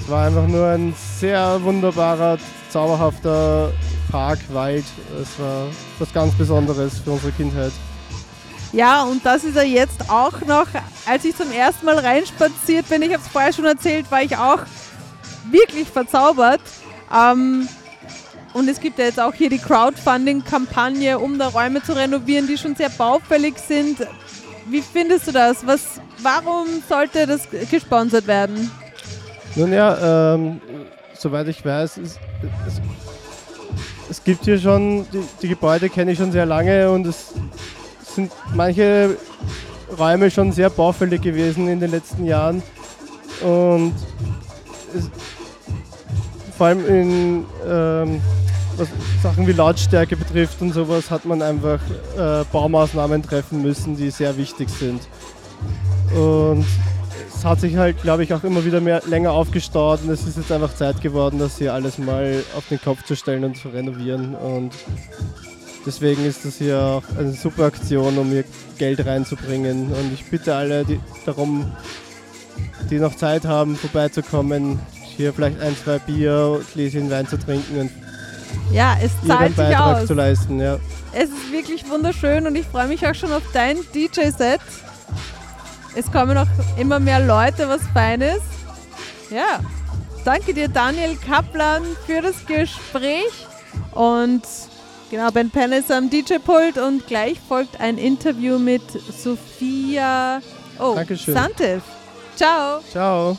Es 0.00 0.08
war 0.08 0.26
einfach 0.26 0.46
nur 0.46 0.66
ein 0.66 0.94
sehr 1.18 1.60
wunderbarer, 1.62 2.38
zauberhafter 2.70 3.72
Park, 4.10 4.38
Wald. 4.52 4.84
Es 5.20 5.38
war 5.40 5.66
was 5.98 6.12
ganz 6.12 6.34
Besonderes 6.34 6.98
für 6.98 7.12
unsere 7.12 7.32
Kindheit. 7.32 7.72
Ja, 8.72 9.04
und 9.04 9.24
das 9.24 9.44
ist 9.44 9.56
er 9.56 9.64
jetzt 9.64 10.10
auch 10.10 10.40
noch. 10.46 10.66
Als 11.06 11.24
ich 11.24 11.36
zum 11.36 11.50
ersten 11.52 11.86
Mal 11.86 11.98
reinspaziert 11.98 12.88
bin, 12.88 13.02
ich 13.02 13.12
habe 13.12 13.22
es 13.22 13.28
vorher 13.28 13.52
schon 13.52 13.64
erzählt, 13.64 14.10
war 14.10 14.22
ich 14.22 14.36
auch 14.36 14.60
wirklich 15.50 15.88
verzaubert. 15.88 16.60
Ähm, 17.14 17.68
und 18.52 18.68
es 18.68 18.80
gibt 18.80 18.98
ja 18.98 19.04
jetzt 19.04 19.20
auch 19.20 19.34
hier 19.34 19.50
die 19.50 19.58
Crowdfunding-Kampagne, 19.58 21.18
um 21.18 21.38
da 21.38 21.48
Räume 21.48 21.82
zu 21.82 21.94
renovieren, 21.94 22.46
die 22.46 22.56
schon 22.56 22.74
sehr 22.74 22.88
baufällig 22.88 23.58
sind. 23.58 23.98
Wie 24.68 24.82
findest 24.82 25.28
du 25.28 25.32
das? 25.32 25.66
Was, 25.66 26.00
warum 26.22 26.66
sollte 26.88 27.26
das 27.26 27.42
gesponsert 27.70 28.26
werden? 28.26 28.70
Nun 29.54 29.72
ja, 29.72 30.34
ähm, 30.34 30.60
soweit 31.14 31.48
ich 31.48 31.64
weiß, 31.64 31.98
es, 31.98 32.18
es, 32.66 32.80
es 34.10 34.24
gibt 34.24 34.44
hier 34.44 34.58
schon, 34.58 35.06
die, 35.12 35.22
die 35.42 35.48
Gebäude 35.48 35.88
kenne 35.88 36.12
ich 36.12 36.18
schon 36.18 36.32
sehr 36.32 36.46
lange 36.46 36.90
und 36.90 37.06
es 37.06 37.34
sind 38.16 38.32
manche 38.54 39.16
Räume 39.96 40.30
schon 40.30 40.50
sehr 40.50 40.70
baufällig 40.70 41.22
gewesen 41.22 41.68
in 41.68 41.78
den 41.78 41.92
letzten 41.92 42.24
Jahren. 42.24 42.62
Und 43.42 43.94
es, 44.94 45.10
vor 46.56 46.66
allem 46.68 46.86
in 46.86 47.44
ähm, 47.68 48.20
was 48.76 48.88
Sachen 49.22 49.46
wie 49.46 49.52
Lautstärke 49.52 50.16
betrifft 50.16 50.60
und 50.60 50.72
sowas 50.72 51.10
hat 51.10 51.24
man 51.24 51.40
einfach 51.40 51.80
äh, 52.18 52.44
Baumaßnahmen 52.52 53.22
treffen 53.22 53.62
müssen, 53.62 53.96
die 53.96 54.10
sehr 54.10 54.36
wichtig 54.36 54.68
sind. 54.68 55.00
Und 56.14 56.64
es 57.34 57.44
hat 57.44 57.60
sich 57.60 57.76
halt, 57.76 58.00
glaube 58.02 58.24
ich, 58.24 58.32
auch 58.32 58.44
immer 58.44 58.64
wieder 58.64 58.80
mehr 58.80 59.02
länger 59.06 59.32
aufgestaut 59.32 60.00
und 60.02 60.10
es 60.10 60.26
ist 60.26 60.36
jetzt 60.36 60.52
einfach 60.52 60.74
Zeit 60.74 61.00
geworden, 61.00 61.38
das 61.38 61.58
hier 61.58 61.74
alles 61.74 61.98
mal 61.98 62.42
auf 62.56 62.68
den 62.68 62.80
Kopf 62.80 63.04
zu 63.04 63.14
stellen 63.16 63.44
und 63.44 63.56
zu 63.56 63.68
renovieren. 63.68 64.34
Und 64.34 64.72
deswegen 65.86 66.24
ist 66.26 66.44
das 66.44 66.56
hier 66.56 66.78
auch 66.80 67.02
eine 67.18 67.32
super 67.32 67.64
Aktion, 67.64 68.18
um 68.18 68.28
hier 68.30 68.44
Geld 68.78 69.04
reinzubringen. 69.06 69.92
Und 69.92 70.12
ich 70.12 70.24
bitte 70.28 70.54
alle 70.54 70.84
die, 70.84 71.00
darum, 71.24 71.72
die 72.90 72.98
noch 72.98 73.14
Zeit 73.16 73.44
haben, 73.44 73.76
vorbeizukommen, 73.76 74.78
hier 75.16 75.32
vielleicht 75.32 75.60
ein, 75.60 75.76
zwei 75.82 75.98
Bier, 75.98 76.60
Gläschen 76.74 77.10
Wein 77.10 77.26
zu 77.26 77.38
trinken 77.38 77.80
und 77.80 77.90
Ja, 78.72 78.96
es 79.02 79.12
zahlt 79.26 79.48
sich 79.48 79.56
Beitrag 79.56 80.02
aus. 80.02 80.06
zu 80.06 80.14
leisten. 80.14 80.60
Ja. 80.60 80.78
Es 81.12 81.30
ist 81.30 81.50
wirklich 81.52 81.88
wunderschön 81.88 82.46
und 82.46 82.56
ich 82.56 82.66
freue 82.66 82.88
mich 82.88 83.06
auch 83.06 83.14
schon 83.14 83.32
auf 83.32 83.42
dein 83.52 83.78
DJ-Set. 83.94 84.60
Es 85.94 86.12
kommen 86.12 86.36
auch 86.36 86.46
immer 86.76 87.00
mehr 87.00 87.20
Leute, 87.20 87.68
was 87.68 87.80
Feines. 87.94 88.40
Ja, 89.30 89.60
danke 90.24 90.52
dir 90.52 90.68
Daniel 90.68 91.16
Kaplan 91.16 91.82
für 92.04 92.20
das 92.20 92.44
Gespräch 92.46 93.46
und 93.92 94.42
genau, 95.10 95.30
Ben 95.30 95.50
Penn 95.50 95.72
ist 95.72 95.90
am 95.90 96.10
DJ-Pult 96.10 96.78
und 96.78 97.06
gleich 97.06 97.38
folgt 97.48 97.80
ein 97.80 97.98
Interview 97.98 98.58
mit 98.58 98.82
Sophia 98.90 100.40
oh, 100.78 100.94
Dankeschön. 100.94 101.34
Santev. 101.34 101.82
Ciao. 102.36 102.80
Ciao. 102.90 103.36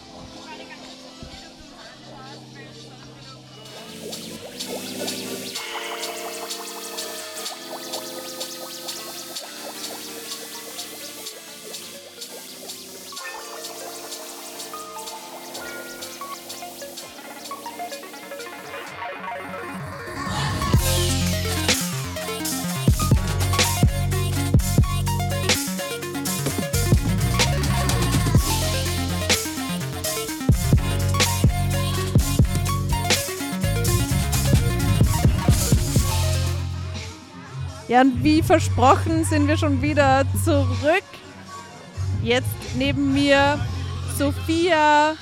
Ja, 37.98 38.04
und 38.04 38.24
wie 38.24 38.44
versprochen 38.44 39.24
sind 39.24 39.48
wir 39.48 39.58
schon 39.58 39.82
wieder 39.82 40.24
zurück. 40.46 41.04
Jetzt 42.22 42.46
neben 42.76 43.12
mir 43.12 43.60
Sophia 44.16 45.16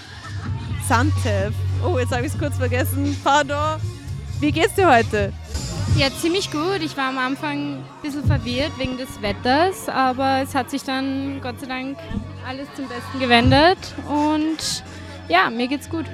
Santev. 0.86 1.54
Oh, 1.86 1.98
jetzt 1.98 2.12
habe 2.12 2.26
ich 2.26 2.34
es 2.34 2.38
kurz 2.38 2.58
vergessen. 2.58 3.18
Pardon. 3.24 3.80
Wie 4.42 4.52
geht's 4.52 4.74
dir 4.74 4.94
heute? 4.94 5.32
Ja, 5.96 6.08
ziemlich 6.20 6.52
gut. 6.52 6.82
Ich 6.82 6.98
war 6.98 7.08
am 7.08 7.18
Anfang 7.18 7.76
ein 7.76 7.84
bisschen 8.02 8.26
verwirrt 8.26 8.78
wegen 8.78 8.98
des 8.98 9.22
Wetters, 9.22 9.88
aber 9.88 10.42
es 10.42 10.54
hat 10.54 10.70
sich 10.70 10.84
dann 10.84 11.40
Gott 11.42 11.62
sei 11.62 11.68
Dank 11.68 11.98
alles 12.46 12.68
zum 12.76 12.90
Besten 12.90 13.20
gewendet 13.22 13.78
und 14.10 14.84
ja, 15.30 15.50
mir 15.50 15.70
geht's 15.70 15.90
gut. 15.90 16.08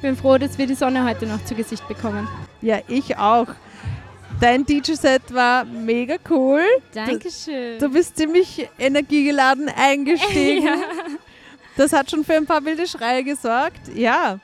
Bin 0.00 0.16
froh, 0.16 0.38
dass 0.38 0.56
wir 0.56 0.66
die 0.66 0.74
Sonne 0.74 1.04
heute 1.04 1.26
noch 1.26 1.44
zu 1.44 1.54
Gesicht 1.54 1.86
bekommen. 1.86 2.26
Ja, 2.62 2.78
ich 2.88 3.18
auch. 3.18 3.48
Dein 4.40 4.64
DJ-Set 4.64 5.34
war 5.34 5.64
mega 5.64 6.16
cool. 6.30 6.62
Dankeschön. 6.94 7.78
Du 7.80 7.90
bist 7.90 8.16
ziemlich 8.16 8.68
energiegeladen 8.78 9.68
eingestiegen. 9.68 10.64
ja. 10.66 10.76
Das 11.76 11.92
hat 11.92 12.10
schon 12.10 12.24
für 12.24 12.34
ein 12.34 12.46
paar 12.46 12.64
wilde 12.64 12.86
Schreie 12.86 13.24
gesorgt. 13.24 13.94
Ja. 13.94 14.38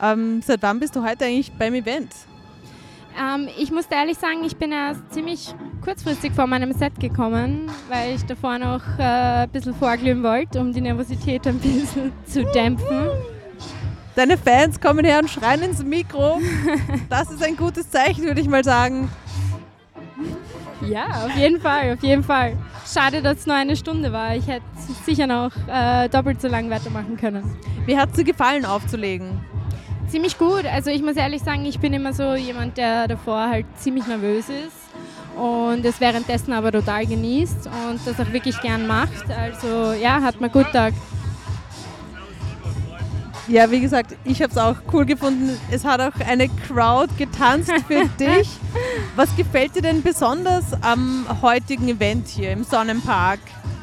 Ähm, 0.00 0.42
seit 0.42 0.62
wann 0.62 0.80
bist 0.80 0.96
du 0.96 1.02
heute 1.02 1.26
eigentlich 1.26 1.52
beim 1.52 1.74
Event? 1.74 2.10
ähm, 3.18 3.48
ich 3.58 3.70
muss 3.70 3.86
ehrlich 3.86 4.18
sagen, 4.18 4.44
ich 4.44 4.56
bin 4.56 4.72
erst 4.72 5.12
ziemlich 5.12 5.54
kurzfristig 5.82 6.32
vor 6.32 6.46
meinem 6.46 6.72
Set 6.72 6.98
gekommen, 6.98 7.70
weil 7.88 8.14
ich 8.14 8.24
davor 8.24 8.58
noch 8.58 8.82
äh, 8.98 9.42
ein 9.42 9.50
bisschen 9.50 9.74
vorglühen 9.74 10.22
wollte, 10.22 10.60
um 10.60 10.72
die 10.72 10.80
Nervosität 10.80 11.46
ein 11.46 11.58
bisschen 11.58 12.12
zu 12.26 12.44
dämpfen. 12.52 13.08
Deine 14.16 14.38
Fans 14.38 14.80
kommen 14.80 15.04
her 15.04 15.18
und 15.18 15.28
schreien 15.28 15.62
ins 15.62 15.82
Mikro. 15.82 16.40
Das 17.08 17.30
ist 17.30 17.42
ein 17.42 17.56
gutes 17.56 17.90
Zeichen, 17.90 18.24
würde 18.24 18.40
ich 18.40 18.48
mal 18.48 18.62
sagen. 18.62 19.10
Ja, 20.82 21.06
auf 21.24 21.36
jeden 21.36 21.60
Fall, 21.60 21.94
auf 21.94 22.02
jeden 22.02 22.22
Fall. 22.22 22.56
Schade, 22.92 23.22
dass 23.22 23.38
es 23.38 23.46
nur 23.46 23.56
eine 23.56 23.76
Stunde 23.76 24.12
war. 24.12 24.36
Ich 24.36 24.46
hätte 24.46 24.64
sicher 25.04 25.26
noch 25.26 25.50
äh, 25.66 26.08
doppelt 26.08 26.40
so 26.40 26.48
lang 26.48 26.70
weitermachen 26.70 27.16
können. 27.16 27.56
Wie 27.86 27.96
hat 27.96 28.10
es 28.10 28.16
dir 28.16 28.24
gefallen, 28.24 28.64
aufzulegen? 28.64 29.40
Ziemlich 30.08 30.38
gut. 30.38 30.64
Also 30.66 30.90
ich 30.90 31.02
muss 31.02 31.16
ehrlich 31.16 31.42
sagen, 31.42 31.64
ich 31.64 31.80
bin 31.80 31.92
immer 31.92 32.12
so 32.12 32.34
jemand, 32.34 32.76
der 32.76 33.08
davor 33.08 33.48
halt 33.48 33.66
ziemlich 33.76 34.06
nervös 34.06 34.48
ist 34.48 34.76
und 35.36 35.84
es 35.84 36.00
währenddessen 36.00 36.52
aber 36.52 36.70
total 36.70 37.06
genießt 37.06 37.66
und 37.66 38.00
das 38.04 38.20
auch 38.20 38.32
wirklich 38.32 38.60
gern 38.60 38.86
macht. 38.86 39.24
Also 39.30 39.92
ja, 40.00 40.20
hat 40.22 40.40
mir 40.40 40.50
gut 40.50 40.70
taugt. 40.72 40.94
Ja, 43.46 43.70
wie 43.70 43.80
gesagt, 43.80 44.16
ich 44.24 44.40
habe 44.42 44.50
es 44.50 44.58
auch 44.58 44.76
cool 44.92 45.04
gefunden. 45.04 45.58
Es 45.70 45.84
hat 45.84 46.00
auch 46.00 46.18
eine 46.26 46.48
Crowd 46.48 47.12
getanzt 47.18 47.72
für 47.86 48.06
dich. 48.18 48.48
Was 49.16 49.34
gefällt 49.36 49.76
dir 49.76 49.82
denn 49.82 50.02
besonders 50.02 50.64
am 50.82 51.26
heutigen 51.42 51.88
Event 51.88 52.28
hier 52.28 52.52
im 52.52 52.64
Sonnenpark? 52.64 53.40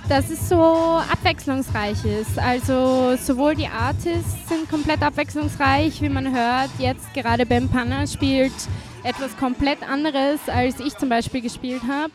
dass 0.09 0.29
es 0.29 0.49
so 0.49 0.99
abwechslungsreich 1.09 2.03
ist. 2.03 2.37
Also 2.37 3.15
sowohl 3.15 3.55
die 3.55 3.67
Artists 3.67 4.49
sind 4.49 4.69
komplett 4.69 5.01
abwechslungsreich, 5.01 6.01
wie 6.01 6.09
man 6.09 6.35
hört. 6.35 6.69
Jetzt 6.79 7.13
gerade 7.13 7.45
Ben 7.45 7.69
Panna 7.69 8.05
spielt 8.05 8.51
etwas 9.03 9.37
komplett 9.37 9.81
anderes, 9.89 10.41
als 10.47 10.81
ich 10.81 10.97
zum 10.97 11.07
Beispiel 11.07 11.39
gespielt 11.39 11.83
habe. 11.87 12.11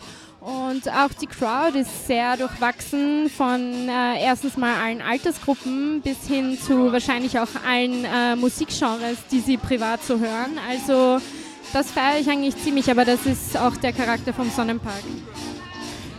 Und 0.47 0.89
auch 0.89 1.09
die 1.21 1.27
Crowd 1.27 1.77
ist 1.77 2.07
sehr 2.07 2.37
durchwachsen 2.37 3.29
von 3.29 3.89
äh, 3.89 4.23
erstens 4.23 4.57
mal 4.57 4.81
allen 4.81 5.03
Altersgruppen 5.03 6.01
bis 6.03 6.29
hin 6.29 6.57
zu 6.57 6.93
wahrscheinlich 6.93 7.37
auch 7.41 7.49
allen 7.67 8.05
äh, 8.05 8.37
Musikgenres, 8.37 9.19
die 9.33 9.41
sie 9.41 9.57
privat 9.57 10.05
so 10.05 10.21
hören. 10.21 10.57
Also 10.71 11.21
das 11.73 11.91
feiere 11.91 12.21
ich 12.21 12.31
eigentlich 12.31 12.57
ziemlich, 12.59 12.89
aber 12.89 13.05
das 13.05 13.27
ist 13.27 13.57
auch 13.57 13.75
der 13.77 13.93
Charakter 13.93 14.33
vom 14.33 14.49
Sonnenpark. 14.49 15.03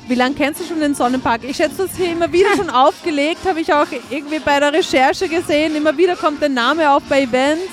Wie 0.10 0.16
lange 0.16 0.36
kennst 0.36 0.60
du 0.60 0.66
schon 0.66 0.82
den 0.82 0.94
Sonnenpark? 0.94 1.46
Ich 1.46 1.56
schätze, 1.56 1.88
das 1.88 1.96
hier 1.96 2.12
immer 2.12 2.30
wieder 2.30 2.54
schon 2.58 2.70
aufgelegt, 2.70 3.46
habe 3.46 3.62
ich 3.62 3.72
auch 3.72 3.88
irgendwie 4.10 4.40
bei 4.40 4.60
der 4.60 4.74
Recherche 4.74 5.30
gesehen. 5.30 5.74
Immer 5.74 5.98
wieder 5.98 6.18
kommt 6.18 6.42
der 6.42 6.50
Name 6.50 6.92
auf 6.92 7.04
bei 7.04 7.22
Events. 7.22 7.72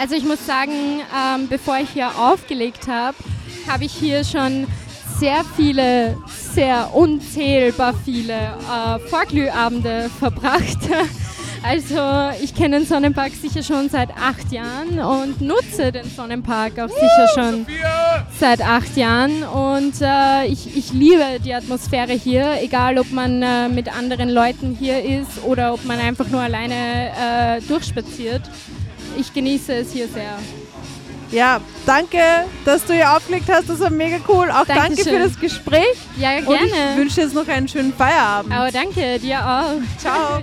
Also 0.00 0.14
ich 0.14 0.22
muss 0.22 0.46
sagen, 0.46 0.70
ähm, 0.70 1.48
bevor 1.48 1.78
ich 1.78 1.90
hier 1.90 2.16
aufgelegt 2.16 2.86
habe, 2.86 3.16
habe 3.66 3.86
ich 3.86 3.92
hier 3.92 4.22
schon 4.22 4.68
sehr 5.18 5.44
viele, 5.56 6.16
sehr 6.54 6.94
unzählbar 6.94 7.94
viele 8.04 8.34
äh, 8.34 8.98
Vorglühabende 9.08 10.10
verbracht. 10.18 10.78
Also 11.60 11.96
ich 12.40 12.54
kenne 12.54 12.78
den 12.78 12.86
Sonnenpark 12.86 13.32
sicher 13.32 13.64
schon 13.64 13.88
seit 13.88 14.10
acht 14.10 14.52
Jahren 14.52 15.00
und 15.00 15.40
nutze 15.40 15.90
den 15.90 16.08
Sonnenpark 16.08 16.78
auch 16.78 16.88
sicher 16.88 17.28
schon 17.34 17.66
seit 18.38 18.60
acht 18.60 18.96
Jahren. 18.96 19.42
Und 19.42 20.00
äh, 20.00 20.46
ich, 20.46 20.76
ich 20.76 20.92
liebe 20.92 21.24
die 21.44 21.52
Atmosphäre 21.52 22.12
hier, 22.12 22.62
egal 22.62 22.96
ob 22.96 23.10
man 23.10 23.42
äh, 23.42 23.68
mit 23.68 23.94
anderen 23.94 24.28
Leuten 24.28 24.76
hier 24.78 25.02
ist 25.02 25.42
oder 25.44 25.74
ob 25.74 25.84
man 25.84 25.98
einfach 25.98 26.28
nur 26.28 26.40
alleine 26.40 27.10
äh, 27.10 27.60
durchspaziert. 27.62 28.42
Ich 29.18 29.34
genieße 29.34 29.74
es 29.74 29.92
hier 29.92 30.06
sehr. 30.06 30.38
Ja, 31.30 31.60
danke, 31.84 32.18
dass 32.64 32.84
du 32.84 32.94
hier 32.94 33.12
aufgelegt 33.14 33.48
hast. 33.50 33.68
Das 33.68 33.80
war 33.80 33.90
mega 33.90 34.16
cool. 34.28 34.50
Auch 34.50 34.64
danke, 34.64 34.96
danke 34.96 35.04
für 35.04 35.18
das 35.18 35.38
Gespräch. 35.38 35.96
Ja, 36.16 36.40
gerne. 36.40 36.48
Und 36.58 36.66
ich 36.66 36.96
wünsche 36.96 37.20
jetzt 37.20 37.34
noch 37.34 37.46
einen 37.48 37.68
schönen 37.68 37.92
Feierabend. 37.92 38.52
Aber 38.52 38.70
danke, 38.70 39.18
dir 39.18 39.38
auch. 39.38 39.98
Ciao. 39.98 40.42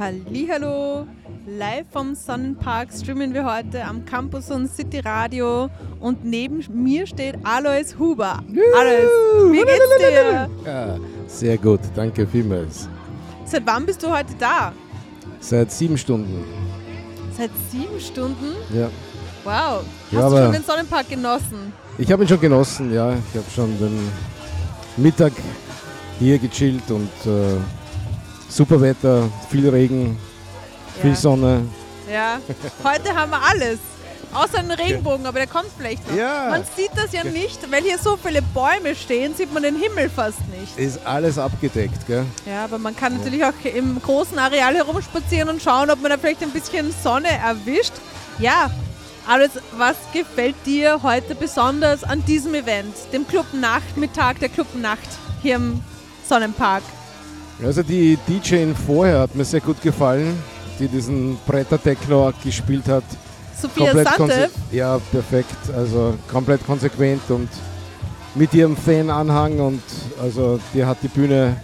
Hallihallo! 0.00 1.06
Live 1.46 1.84
vom 1.92 2.14
Sonnenpark 2.14 2.88
streamen 2.90 3.34
wir 3.34 3.44
heute 3.44 3.84
am 3.84 4.02
Campus 4.06 4.50
und 4.50 4.66
City 4.66 5.00
Radio 5.00 5.68
und 6.00 6.24
neben 6.24 6.64
mir 6.72 7.06
steht 7.06 7.34
Alois 7.44 7.98
Huber. 7.98 8.42
Alois, 8.78 9.52
wie 9.52 9.58
geht's 9.58 9.98
dir? 9.98 10.48
Ja, 10.64 10.96
sehr 11.26 11.58
gut, 11.58 11.80
danke 11.94 12.26
vielmals. 12.26 12.88
Seit 13.44 13.66
wann 13.66 13.84
bist 13.84 14.02
du 14.02 14.10
heute 14.10 14.32
da? 14.38 14.72
Seit 15.38 15.70
sieben 15.70 15.98
Stunden. 15.98 16.46
Seit 17.36 17.50
sieben 17.70 18.00
Stunden? 18.00 18.54
Ja. 18.72 18.88
Wow. 19.44 19.84
Hast 19.84 20.12
Ja, 20.12 20.30
du 20.30 20.36
schon 20.38 20.52
den 20.52 20.64
Sonnenpark 20.64 21.10
genossen? 21.10 21.74
Ich 21.98 22.10
habe 22.10 22.24
ihn 22.24 22.28
schon 22.28 22.40
genossen, 22.40 22.94
ja. 22.94 23.12
Ich 23.12 23.36
habe 23.38 23.50
schon 23.54 23.78
den 23.78 24.10
Mittag 24.96 25.34
hier 26.18 26.38
gechillt 26.38 26.90
und 26.90 27.10
äh, 27.26 27.58
super 28.50 28.80
Wetter, 28.80 29.28
viel 29.48 29.68
Regen, 29.68 30.18
viel 31.00 31.10
Ja. 31.10 31.16
Sonne. 31.16 31.62
Ja. 32.10 32.38
Heute 32.84 33.14
haben 33.14 33.30
wir 33.30 33.42
alles. 33.42 33.78
Außer 34.32 34.58
einen 34.58 34.70
Regenbogen, 34.70 35.26
aber 35.26 35.40
der 35.40 35.48
kommt 35.48 35.70
vielleicht 35.76 36.08
noch. 36.08 36.16
Ja. 36.16 36.50
Man 36.50 36.62
sieht 36.76 36.90
das 36.94 37.12
ja 37.12 37.24
nicht, 37.24 37.58
weil 37.72 37.82
hier 37.82 37.98
so 37.98 38.16
viele 38.16 38.42
Bäume 38.42 38.94
stehen, 38.94 39.34
sieht 39.34 39.52
man 39.52 39.64
den 39.64 39.74
Himmel 39.74 40.08
fast 40.08 40.38
nicht. 40.56 40.78
Ist 40.78 41.04
alles 41.04 41.36
abgedeckt, 41.36 42.06
gell? 42.06 42.24
Ja, 42.46 42.64
aber 42.64 42.78
man 42.78 42.94
kann 42.94 43.16
natürlich 43.16 43.44
auch 43.44 43.52
im 43.64 44.00
großen 44.00 44.38
Areal 44.38 44.76
herumspazieren 44.76 45.48
und 45.48 45.60
schauen, 45.60 45.90
ob 45.90 46.00
man 46.00 46.12
da 46.12 46.16
vielleicht 46.18 46.42
ein 46.44 46.52
bisschen 46.52 46.94
Sonne 47.02 47.28
erwischt. 47.44 47.94
Ja, 48.38 48.70
alles, 49.26 49.50
was 49.76 49.96
gefällt 50.12 50.54
dir 50.64 51.02
heute 51.02 51.34
besonders 51.34 52.04
an 52.04 52.24
diesem 52.24 52.54
Event, 52.54 52.94
dem 53.12 53.26
Clubnachmittag 53.26 54.34
der 54.40 54.48
Clubnacht 54.48 55.08
hier 55.42 55.56
im 55.56 55.82
Sonnenpark? 56.28 56.84
Also 57.64 57.82
die 57.82 58.18
DJ 58.26 58.72
vorher 58.86 59.20
hat 59.20 59.34
mir 59.34 59.44
sehr 59.44 59.60
gut 59.60 59.80
gefallen, 59.82 60.36
die 60.78 60.88
diesen 60.88 61.38
Bretter-Techno 61.46 62.32
gespielt 62.42 62.88
hat. 62.88 63.04
Sophia 63.60 63.92
Sante, 63.92 64.48
Ja, 64.72 64.98
perfekt. 65.10 65.56
Also 65.76 66.14
komplett 66.30 66.64
konsequent 66.64 67.22
und 67.28 67.48
mit 68.34 68.54
ihrem 68.54 68.76
Fan-Anhang 68.76 69.58
und 69.58 69.82
also 70.20 70.58
die 70.72 70.84
hat 70.84 70.98
die 71.02 71.08
Bühne, 71.08 71.56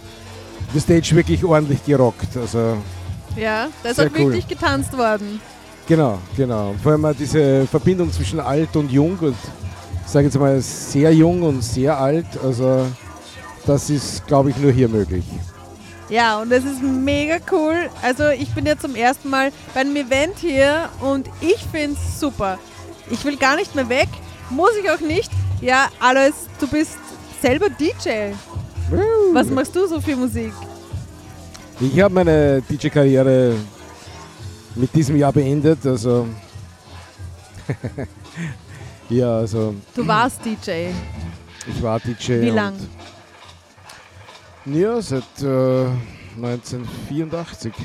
die 0.73 0.79
Stage 0.79 1.15
wirklich 1.15 1.43
ordentlich 1.43 1.83
gerockt. 1.83 2.37
Also 2.37 2.77
ja, 3.35 3.67
da 3.81 3.89
ist 3.89 3.99
auch 3.99 4.05
cool. 4.05 4.17
wirklich 4.17 4.47
getanzt 4.47 4.95
worden. 4.97 5.39
genau, 5.87 6.19
genau. 6.35 6.75
Vor 6.83 6.91
allem 6.91 7.15
diese 7.17 7.65
Verbindung 7.65 8.11
zwischen 8.11 8.39
alt 8.39 8.75
und 8.75 8.91
jung 8.91 9.17
und 9.19 9.35
ich 10.05 10.11
sage 10.11 10.25
jetzt 10.25 10.39
mal 10.39 10.61
sehr 10.61 11.11
jung 11.13 11.41
und 11.41 11.63
sehr 11.63 11.97
alt. 11.99 12.27
Also 12.43 12.85
das 13.65 13.89
ist, 13.89 14.25
glaube 14.27 14.51
ich, 14.51 14.57
nur 14.57 14.71
hier 14.71 14.89
möglich. 14.89 15.25
Ja, 16.09 16.39
und 16.39 16.49
das 16.49 16.63
ist 16.63 16.81
mega 16.81 17.37
cool. 17.51 17.89
Also 18.01 18.29
ich 18.29 18.49
bin 18.53 18.65
ja 18.65 18.77
zum 18.77 18.95
ersten 18.95 19.29
Mal 19.29 19.51
bei 19.73 19.81
einem 19.81 19.95
Event 19.95 20.37
hier 20.39 20.89
und 21.01 21.29
ich 21.41 21.57
finde 21.71 21.97
es 22.01 22.19
super. 22.19 22.57
Ich 23.09 23.23
will 23.25 23.35
gar 23.37 23.55
nicht 23.57 23.75
mehr 23.75 23.87
weg, 23.89 24.07
muss 24.49 24.71
ich 24.81 24.89
auch 24.89 24.99
nicht. 25.01 25.29
Ja, 25.61 25.87
Alois, 25.99 26.33
du 26.59 26.67
bist 26.67 26.97
selber 27.41 27.67
DJ. 27.69 28.31
Was 29.33 29.47
machst 29.47 29.75
du 29.75 29.85
so 29.87 29.99
für 29.99 30.15
Musik? 30.15 30.53
Ich 31.79 31.99
habe 31.99 32.13
meine 32.13 32.61
DJ-Karriere 32.61 33.55
mit 34.75 34.93
diesem 34.95 35.17
Jahr 35.17 35.33
beendet. 35.33 35.85
Also 35.85 36.27
ja, 39.09 39.37
also 39.39 39.75
Du 39.95 40.07
warst 40.07 40.39
DJ. 40.45 40.89
ich 41.67 41.81
war 41.81 41.99
DJ. 41.99 42.41
Wie 42.41 42.49
und- 42.49 42.55
lang? 42.55 42.73
Ja, 44.71 45.01
seit 45.01 45.23
äh, 45.41 45.85
1984. 46.35 47.73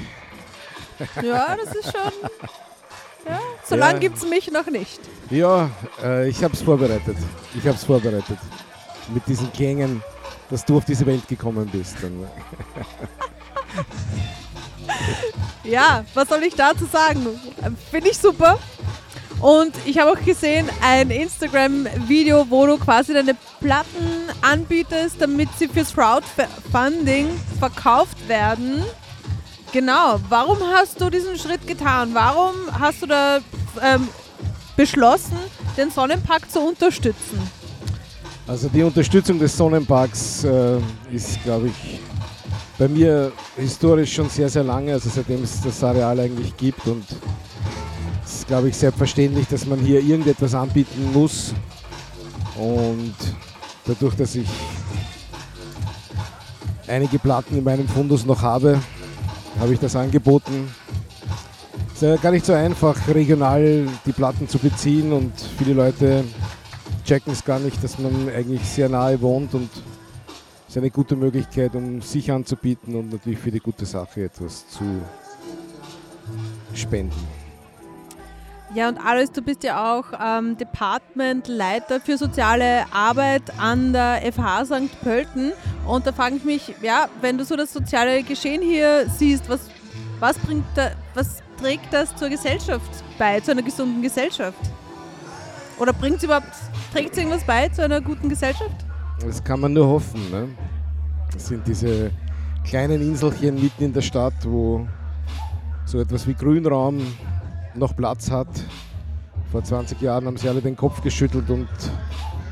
Ja, 1.21 1.57
das 1.57 1.75
ist 1.75 1.91
schon. 1.91 2.13
Ja, 3.27 3.41
so 3.65 3.75
lange 3.75 3.95
Ja. 3.95 3.99
gibt 3.99 4.19
es 4.19 4.29
mich 4.29 4.53
noch 4.53 4.67
nicht. 4.67 5.01
Ja, 5.31 5.69
äh, 6.01 6.29
ich 6.29 6.45
habe 6.45 6.55
es 6.55 6.63
vorbereitet. 6.63 7.17
Ich 7.57 7.67
habe 7.67 7.77
es 7.77 7.83
vorbereitet. 7.85 8.39
Mit 9.13 9.27
diesen 9.27 9.53
Klängen, 9.53 10.01
dass 10.49 10.65
du 10.65 10.77
auf 10.77 10.85
diese 10.85 11.05
Welt 11.07 11.27
gekommen 11.27 11.69
bist. 11.73 11.97
Ja, 15.65 16.05
was 16.15 16.29
soll 16.29 16.43
ich 16.43 16.55
dazu 16.55 16.85
sagen? 16.87 17.25
Finde 17.91 18.11
ich 18.11 18.19
super. 18.19 18.59
Und 19.43 19.75
ich 19.85 19.99
habe 19.99 20.13
auch 20.13 20.25
gesehen 20.25 20.71
ein 20.81 21.11
Instagram-Video, 21.11 22.47
wo 22.49 22.65
du 22.65 22.79
quasi 22.79 23.13
deine 23.13 23.37
Platten 23.61 24.29
anbietest, 24.41 25.17
damit 25.19 25.49
sie 25.59 25.67
fürs 25.67 25.93
Crowdfunding 25.93 27.27
verkauft 27.59 28.29
werden. 28.29 28.85
Genau. 29.73 30.21
Warum 30.29 30.59
hast 30.73 31.01
du 31.01 31.11
diesen 31.11 31.37
Schritt 31.37 31.67
getan? 31.67 32.11
Warum 32.13 32.53
hast 32.79 33.03
du 33.03 33.07
da 33.07 33.39
ähm, 33.83 34.07
beschlossen, 34.77 35.37
den 35.77 35.91
Sonnenpark 35.91 36.49
zu 36.49 36.61
unterstützen? 36.61 37.43
Also 38.47 38.69
die 38.69 38.85
Unterstützung 38.85 39.41
des 39.41 39.57
Sonnenparks 39.57 40.45
äh, 40.45 40.79
ist, 41.11 41.43
glaube 41.43 41.69
ich, 41.69 42.01
bei 42.79 42.87
mir 42.87 43.33
historisch 43.57 44.15
schon 44.15 44.29
sehr, 44.29 44.49
sehr 44.49 44.63
lange, 44.63 44.93
also 44.93 45.09
seitdem 45.13 45.43
es 45.43 45.61
das 45.61 45.83
Areal 45.83 46.21
eigentlich 46.21 46.57
gibt. 46.57 46.87
Und 46.87 47.05
es 48.25 48.35
ist, 48.35 48.47
glaube 48.47 48.69
ich, 48.69 48.77
selbstverständlich, 48.77 49.47
dass 49.49 49.67
man 49.67 49.79
hier 49.79 50.01
irgendetwas 50.01 50.55
anbieten 50.55 51.13
muss. 51.13 51.55
Und 52.57 53.15
dadurch, 53.87 54.15
dass 54.15 54.35
ich 54.35 54.49
einige 56.87 57.19
Platten 57.19 57.59
in 57.59 57.65
meinem 57.65 57.89
Fundus 57.89 58.27
noch 58.27 58.43
habe, 58.43 58.79
habe 59.59 59.73
ich 59.73 59.81
das 59.81 59.97
angeboten. 59.97 60.69
Es 61.89 62.03
ist 62.03 62.03
ja 62.03 62.17
gar 62.17 62.33
nicht 62.33 62.47
so 62.47 62.53
einfach, 62.53 62.97
regional 63.09 63.87
die 64.05 64.13
Platten 64.13 64.49
zu 64.49 64.59
beziehen 64.59 65.13
und 65.13 65.33
viele 65.59 65.75
Leute 65.75 66.25
checken 67.05 67.33
es 67.33 67.45
gar 67.45 67.59
nicht, 67.59 67.83
dass 67.83 67.99
man 67.99 68.29
eigentlich 68.29 68.63
sehr 68.65 68.89
nahe 68.89 69.21
wohnt 69.21 69.55
und 69.55 69.71
es 70.69 70.77
ist 70.77 70.79
eine 70.79 70.91
gute 70.91 71.17
Möglichkeit, 71.17 71.75
um 71.75 72.01
sich 72.01 72.31
anzubieten 72.33 72.97
und 72.97 73.13
natürlich 73.13 73.39
für 73.39 73.51
die 73.51 73.61
gute 73.61 73.85
Sache 73.85 74.25
etwas 74.25 74.67
zu 74.69 75.03
spenden. 76.75 77.42
Ja, 78.75 78.89
und 78.89 78.97
Alois, 78.97 79.27
du 79.31 79.43
bist 79.43 79.65
ja 79.65 79.99
auch 79.99 80.07
ähm, 80.19 80.57
Departmentleiter 80.57 82.01
für 82.01 82.17
soziale 82.17 82.87
Arbeit 82.91 83.43
an 83.59 83.93
der 83.93 84.23
FH 84.33 84.65
St. 84.65 85.03
Pölten. 85.03 85.53
Und 85.87 86.07
da 86.07 86.13
frage 86.13 86.37
ich 86.37 86.45
mich, 86.45 86.75
ja, 86.81 87.07
wenn 87.21 87.37
du 87.37 87.45
so 87.45 87.55
das 87.55 87.71
soziale 87.71 88.23
Geschehen 88.23 88.63
hier 88.63 89.07
siehst, 89.11 89.47
was, 89.51 89.69
was, 90.21 90.39
bringt 90.39 90.65
da, 90.75 90.93
was 91.13 91.43
trägt 91.61 91.93
das 91.93 92.17
zur 92.17 92.31
Gesellschaft 92.31 92.91
bei, 93.19 93.41
zu 93.41 93.51
einer 93.51 93.61
gesunden 93.61 94.01
Gesellschaft? 94.01 94.59
Oder 95.79 95.93
bringt 95.93 96.17
es 96.17 96.25
überhaupt, 96.25 96.47
trägt 96.95 97.13
es 97.13 97.19
irgendwas 97.19 97.45
bei 97.45 97.69
zu 97.69 97.85
einer 97.85 98.01
guten 98.01 98.31
Gesellschaft? 98.31 98.87
Das 99.21 99.45
kann 99.45 99.61
man 99.61 99.75
nur 99.75 99.87
hoffen. 99.87 100.31
Ne? 100.31 100.49
Das 101.31 101.47
sind 101.47 101.67
diese 101.67 102.11
kleinen 102.65 103.03
Inselchen 103.03 103.57
mitten 103.57 103.85
in 103.85 103.93
der 103.93 104.01
Stadt, 104.01 104.35
wo 104.45 104.87
so 105.85 106.01
etwas 106.01 106.27
wie 106.27 106.33
Grünraum 106.33 107.03
noch 107.75 107.97
Platz 107.97 108.31
hat. 108.31 108.49
Vor 109.51 109.63
20 109.63 110.01
Jahren 110.01 110.27
haben 110.27 110.37
sie 110.37 110.49
alle 110.49 110.61
den 110.61 110.77
Kopf 110.77 111.03
geschüttelt 111.03 111.51
und 111.51 111.69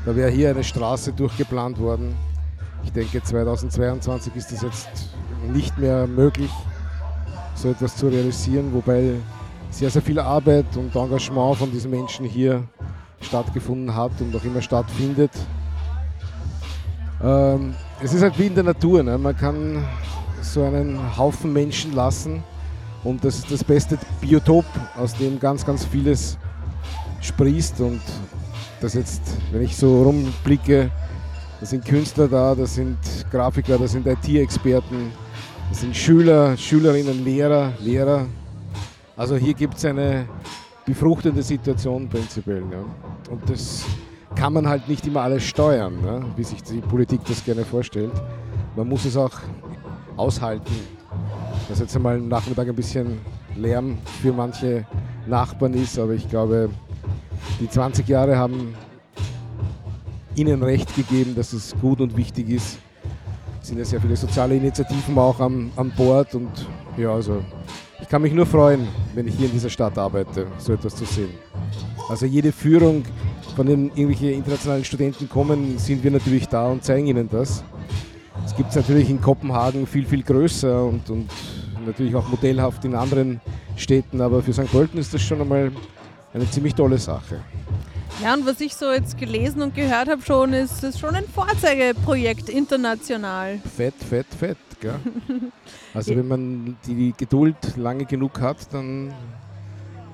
da 0.05 0.15
wäre 0.15 0.29
hier 0.29 0.49
eine 0.49 0.63
Straße 0.63 1.13
durchgeplant 1.13 1.79
worden. 1.79 2.15
Ich 2.83 2.91
denke, 2.91 3.21
2022 3.21 4.35
ist 4.35 4.51
es 4.51 4.61
jetzt 4.61 4.89
nicht 5.51 5.77
mehr 5.77 6.07
möglich, 6.07 6.51
so 7.55 7.69
etwas 7.69 7.95
zu 7.95 8.07
realisieren, 8.07 8.73
wobei 8.73 9.13
sehr, 9.69 9.89
sehr 9.89 10.01
viel 10.01 10.19
Arbeit 10.19 10.65
und 10.75 10.95
Engagement 10.95 11.57
von 11.57 11.71
diesen 11.71 11.91
Menschen 11.91 12.25
hier 12.25 12.63
stattgefunden 13.21 13.95
hat 13.95 14.11
und 14.19 14.35
auch 14.35 14.43
immer 14.43 14.61
stattfindet. 14.61 15.31
Ähm, 17.23 17.75
es 18.01 18.13
ist 18.13 18.23
halt 18.23 18.37
wie 18.39 18.47
in 18.47 18.55
der 18.55 18.63
Natur. 18.63 19.03
Ne? 19.03 19.17
Man 19.17 19.37
kann 19.37 19.83
so 20.41 20.63
einen 20.63 21.17
Haufen 21.17 21.53
Menschen 21.53 21.93
lassen 21.93 22.43
und 23.03 23.23
das 23.23 23.39
ist 23.39 23.51
das 23.51 23.63
beste 23.63 23.97
Biotop, 24.19 24.65
aus 24.97 25.15
dem 25.15 25.39
ganz, 25.39 25.65
ganz 25.65 25.85
vieles 25.85 26.37
sprießt. 27.21 27.81
Und 27.81 28.01
das 28.79 28.93
jetzt, 28.93 29.21
wenn 29.51 29.63
ich 29.63 29.75
so 29.75 30.03
rumblicke, 30.03 30.91
da 31.59 31.65
sind 31.65 31.85
Künstler 31.85 32.27
da, 32.27 32.55
da 32.55 32.65
sind 32.65 32.97
Grafiker, 33.31 33.77
da 33.77 33.87
sind 33.87 34.05
IT-Experten, 34.05 35.11
da 35.69 35.75
sind 35.75 35.95
Schüler, 35.95 36.55
Schülerinnen, 36.57 37.23
Lehrer, 37.23 37.73
Lehrer. 37.79 38.25
Also 39.17 39.35
hier 39.35 39.53
gibt 39.53 39.77
es 39.77 39.85
eine 39.85 40.27
befruchtende 40.85 41.43
Situation 41.43 42.07
prinzipiell. 42.07 42.63
Ja. 42.71 43.31
Und 43.31 43.49
das 43.49 43.83
kann 44.35 44.53
man 44.53 44.67
halt 44.67 44.87
nicht 44.87 45.05
immer 45.07 45.21
alles 45.21 45.43
steuern, 45.43 46.01
ne? 46.01 46.25
wie 46.35 46.43
sich 46.43 46.63
die 46.63 46.81
Politik 46.81 47.21
das 47.25 47.43
gerne 47.43 47.65
vorstellt. 47.65 48.11
Man 48.75 48.87
muss 48.87 49.05
es 49.05 49.17
auch 49.17 49.33
aushalten, 50.17 50.73
dass 51.69 51.79
jetzt 51.79 51.95
einmal 51.95 52.15
am 52.15 52.27
Nachmittag 52.27 52.67
ein 52.67 52.75
bisschen 52.75 53.19
Lärm 53.55 53.97
für 54.21 54.33
manche 54.33 54.85
Nachbarn 55.27 55.73
ist, 55.73 55.97
aber 55.99 56.13
ich 56.13 56.29
glaube, 56.29 56.69
die 57.59 57.69
20 57.69 58.07
Jahre 58.07 58.37
haben 58.37 58.73
ihnen 60.35 60.63
recht 60.63 60.95
gegeben, 60.95 61.35
dass 61.35 61.53
es 61.53 61.75
gut 61.79 62.01
und 62.01 62.15
wichtig 62.15 62.49
ist. 62.49 62.79
Es 63.61 63.67
sind 63.67 63.77
ja 63.77 63.85
sehr 63.85 64.01
viele 64.01 64.15
soziale 64.15 64.55
Initiativen 64.55 65.17
auch 65.17 65.39
am, 65.39 65.71
an 65.75 65.91
Bord 65.95 66.33
und 66.35 66.49
ja, 66.97 67.13
also 67.13 67.41
kann 68.11 68.23
mich 68.23 68.33
nur 68.33 68.45
freuen, 68.45 68.89
wenn 69.15 69.25
ich 69.25 69.35
hier 69.35 69.45
in 69.45 69.53
dieser 69.53 69.69
Stadt 69.69 69.97
arbeite, 69.97 70.45
so 70.57 70.73
etwas 70.73 70.97
zu 70.97 71.05
sehen. 71.05 71.29
Also 72.09 72.25
jede 72.25 72.51
Führung, 72.51 73.05
von 73.55 73.65
denen 73.65 73.89
irgendwelche 73.95 74.31
internationalen 74.31 74.83
Studenten 74.83 75.29
kommen, 75.29 75.77
sind 75.77 76.03
wir 76.03 76.11
natürlich 76.11 76.45
da 76.49 76.67
und 76.67 76.83
zeigen 76.83 77.07
ihnen 77.07 77.29
das. 77.31 77.63
Es 78.45 78.55
gibt 78.55 78.69
es 78.69 78.75
natürlich 78.75 79.09
in 79.09 79.21
Kopenhagen 79.21 79.87
viel, 79.87 80.05
viel 80.05 80.23
größer 80.23 80.83
und, 80.85 81.09
und 81.09 81.29
natürlich 81.85 82.15
auch 82.15 82.27
modellhaft 82.27 82.83
in 82.85 82.95
anderen 82.95 83.41
Städten, 83.75 84.21
aber 84.21 84.41
für 84.41 84.53
St. 84.53 84.71
Pölten 84.71 84.99
ist 84.99 85.13
das 85.13 85.21
schon 85.21 85.41
einmal 85.41 85.71
eine 86.33 86.49
ziemlich 86.49 86.75
tolle 86.75 86.97
Sache. 86.97 87.39
Ja, 88.21 88.33
und 88.33 88.45
was 88.45 88.61
ich 88.61 88.75
so 88.75 88.91
jetzt 88.91 89.17
gelesen 89.17 89.61
und 89.61 89.73
gehört 89.73 90.09
habe 90.09 90.21
schon, 90.21 90.53
ist 90.53 90.83
es 90.83 90.99
schon 90.99 91.15
ein 91.15 91.25
Vorzeigeprojekt 91.25 92.49
international. 92.49 93.59
Fett, 93.75 93.95
fett, 94.07 94.27
fett. 94.37 94.57
Gell? 94.79 94.99
Also 95.93 96.15
wenn 96.15 96.27
man 96.27 96.77
die 96.87 97.13
Geduld 97.17 97.57
lange 97.75 98.05
genug 98.05 98.39
hat, 98.39 98.57
dann 98.71 99.13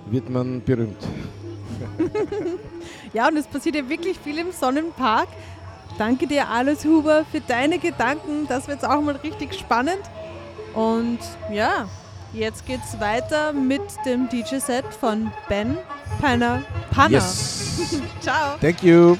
wird 0.09 0.29
man 0.29 0.61
berühmt. 0.63 0.97
Ja, 3.13 3.29
und 3.29 3.37
es 3.37 3.47
passiert 3.47 3.75
ja 3.75 3.87
wirklich 3.89 4.19
viel 4.19 4.37
im 4.37 4.51
Sonnenpark. 4.51 5.29
Danke 5.97 6.27
dir, 6.27 6.49
Alois 6.49 6.85
Huber, 6.85 7.25
für 7.31 7.41
deine 7.41 7.79
Gedanken. 7.79 8.47
Das 8.47 8.67
wird 8.67 8.81
jetzt 8.81 8.89
auch 8.89 9.01
mal 9.01 9.15
richtig 9.15 9.53
spannend. 9.55 10.01
Und 10.73 11.19
ja, 11.51 11.87
jetzt 12.33 12.65
geht's 12.65 12.99
weiter 12.99 13.51
mit 13.53 13.81
dem 14.05 14.29
DJ-Set 14.29 14.85
von 14.99 15.31
Ben 15.49 15.77
Panner 16.21 16.61
Panner. 16.91 17.15
Yes. 17.15 18.01
Ciao. 18.21 18.57
Thank 18.59 18.83
you. 18.83 19.17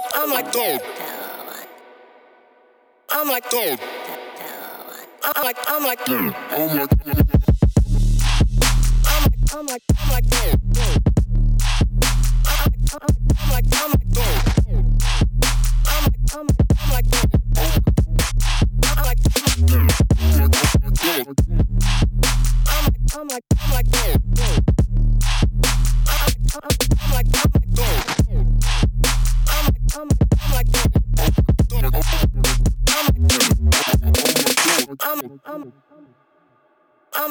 Like 0.00 0.12
I'm 0.14 0.30
like 0.30 0.52
gold. 0.52 0.80
I'm 3.10 3.28
like 3.28 3.50
gold. 3.50 3.80
I'm 5.22 5.44
like 5.44 5.58
I'm 5.68 5.84
like 5.84 6.06
gold. 6.06 6.34
I'm 6.50 6.76
like 6.76 6.92
I'm 9.52 9.66
like 9.66 9.82
I'm 9.98 10.10
like 10.10 10.30
gold. 10.30 10.56
I'm 12.32 12.56
like 13.42 13.42
I'm 13.42 13.46
like 13.46 13.48
gold. 13.50 13.50
I'm 13.50 13.50
like 13.50 13.64
I'm 13.74 13.90
like 13.90 14.06
I'm 16.32 16.46
like 16.46 16.59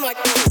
I'm 0.00 0.06
like 0.06 0.49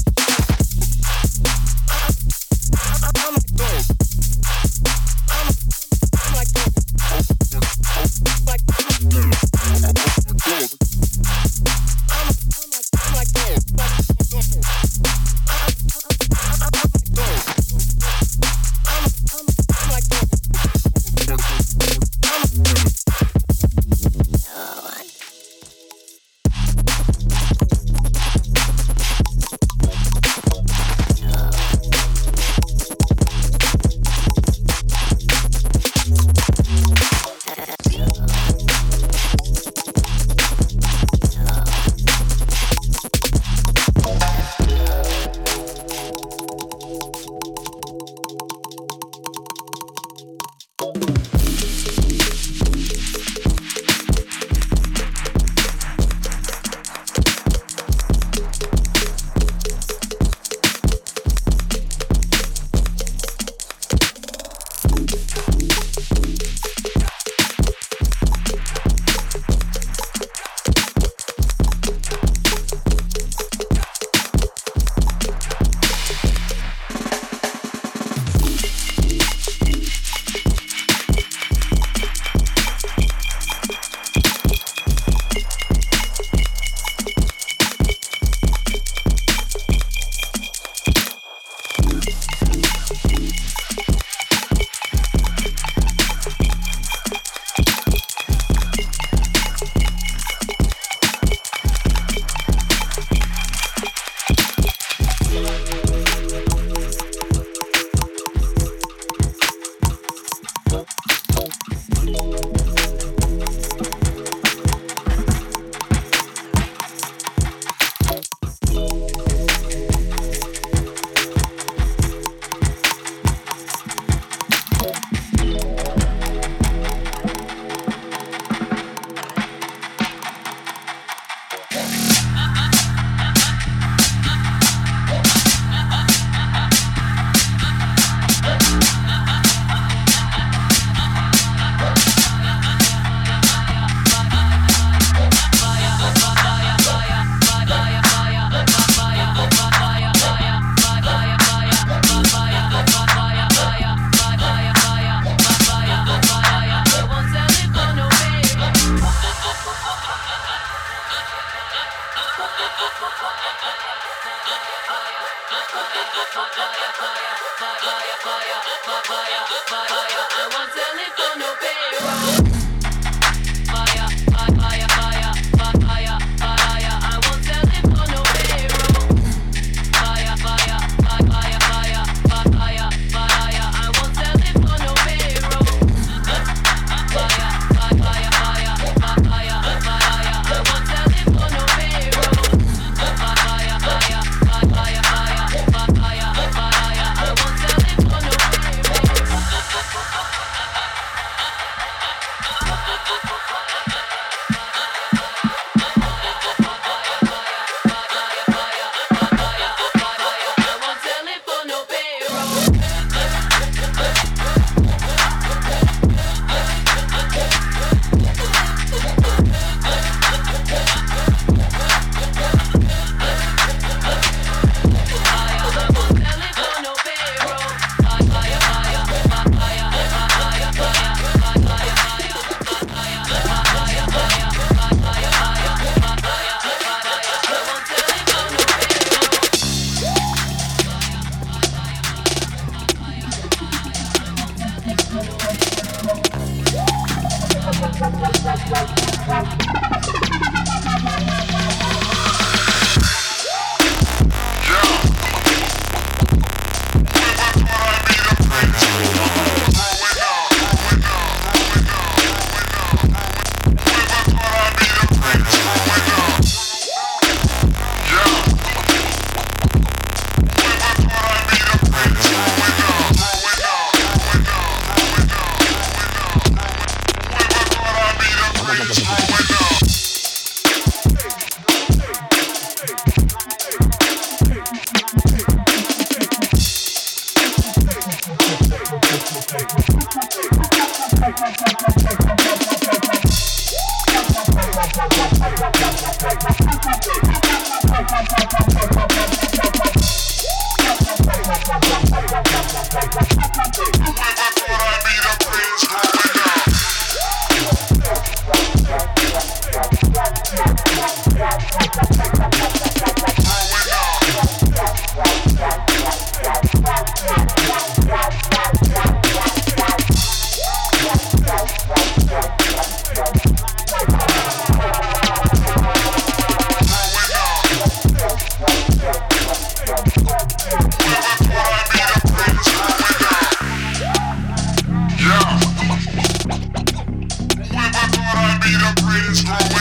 brains 338.96 339.42
growing. 339.44 339.79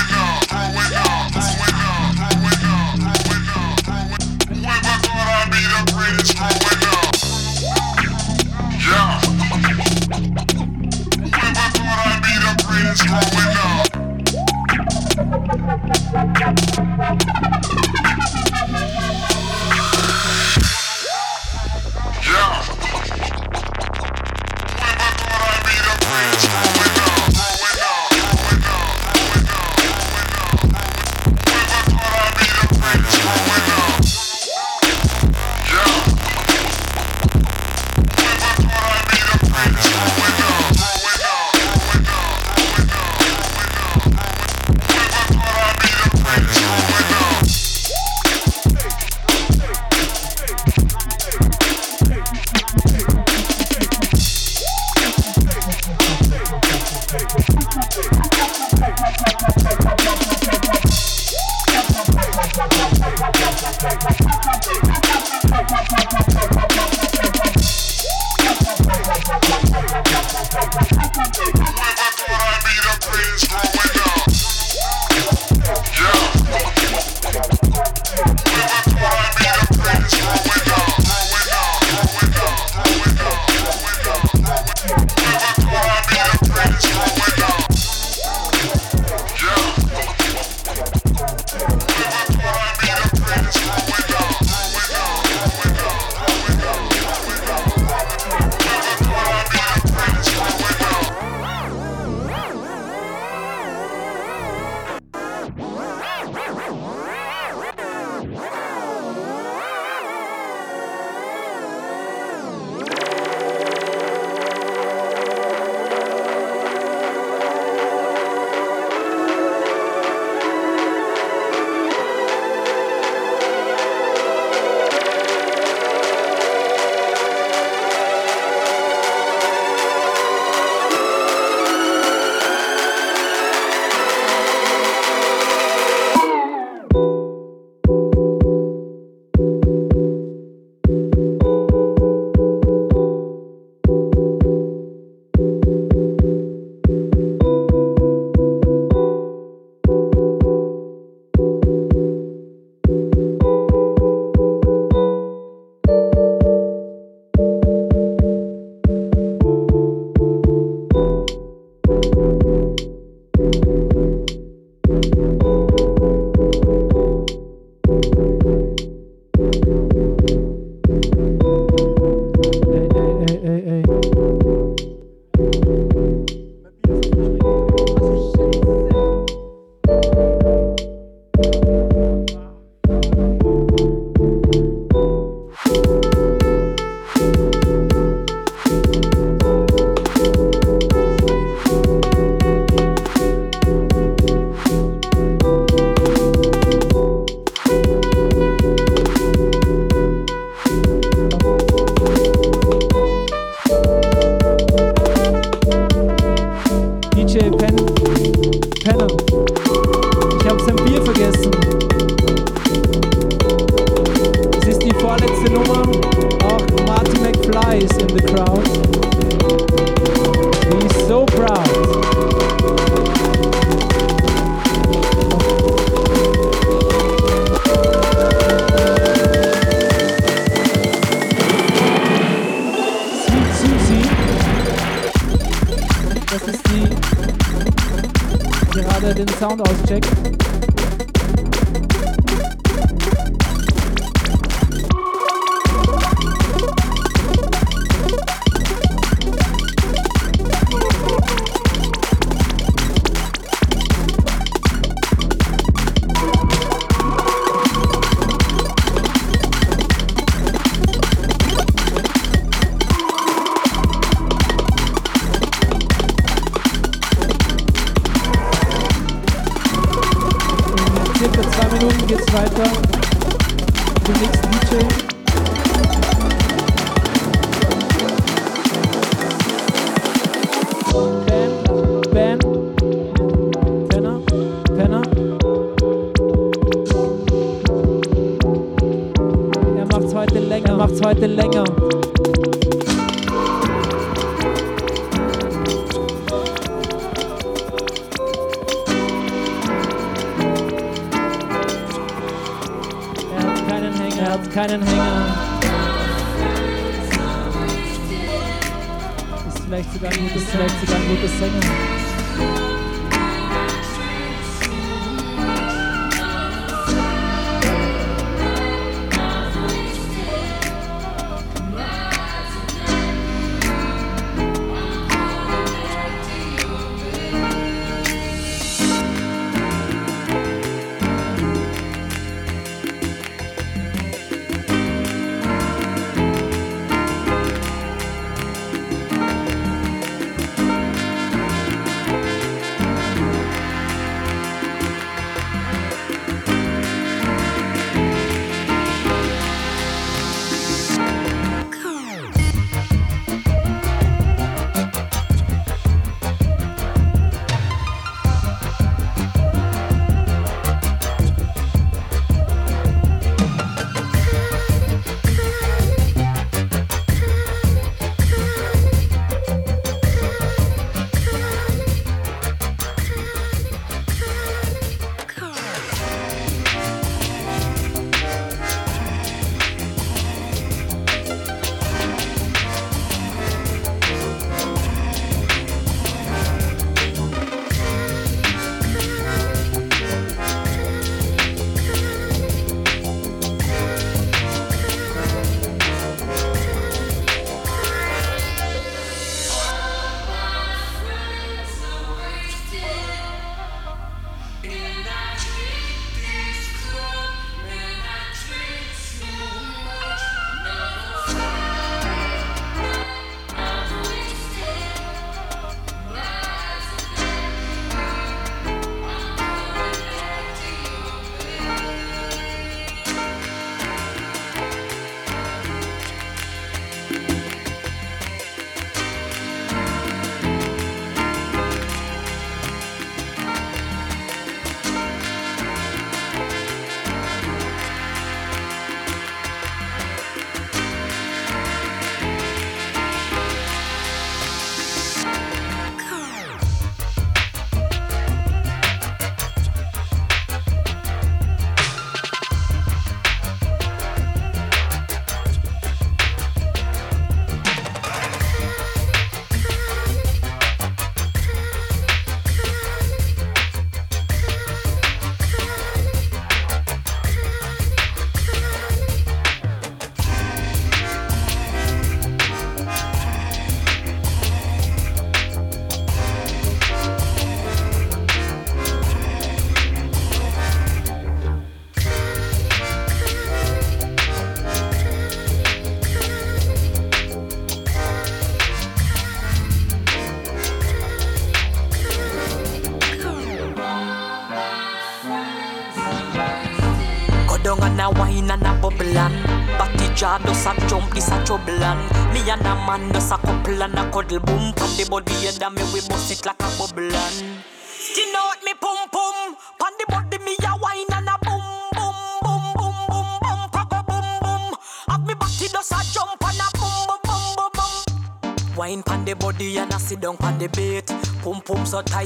Trouble. 501.50 501.84
And 501.84 502.06
Me 502.34 502.42
and 502.50 502.62
a 502.62 502.76
man 502.86 503.10
does 503.12 503.32
a 503.32 503.38
couple 503.38 503.82
and 503.82 503.98
a 503.98 504.04
cuddle. 504.12 504.40
Boom 504.40 504.74
Pan 504.78 504.92
the 504.98 505.06
body 505.10 505.34
and 505.50 505.76
me 505.76 505.84
we 505.92 506.02
bust 506.08 506.32
it 506.32 506.46
like 506.46 506.62
a 506.62 506.70
bubble. 506.78 507.10
And 507.10 507.64
Skin 507.82 508.36
out 508.38 508.62
me 508.64 508.74
pum 508.80 509.10
pum. 509.10 509.58
Pan 509.82 509.94
the 509.98 510.06
body 510.10 510.38
me 510.46 510.56
a 510.62 510.78
wine 510.78 511.10
and 511.12 511.28
a 511.28 511.36
boom 511.42 511.66
boom 511.98 512.16
boom 512.46 512.66
boom 512.78 512.98
boom 513.10 513.30
boom 513.42 513.62
pa 513.74 513.82
go 513.90 514.00
boom 514.06 514.30
boom 514.46 514.64
Have 515.10 515.26
me 515.26 515.34
body 515.34 515.68
does 515.74 515.92
a 515.92 516.00
jump 516.14 516.44
and 516.46 516.62
a 516.62 516.70
boom 516.78 517.02
boom 517.10 517.20
boom 517.26 517.56
boom 517.58 517.72
boom 517.74 518.76
Wine 518.78 519.04
pan 519.04 519.26
the 519.26 519.34
body 519.34 519.78
and 519.78 519.94
a 519.94 520.00
sit 520.00 520.22
down 520.22 520.38
pan 520.38 520.58
the 520.60 520.68
bait 520.70 521.29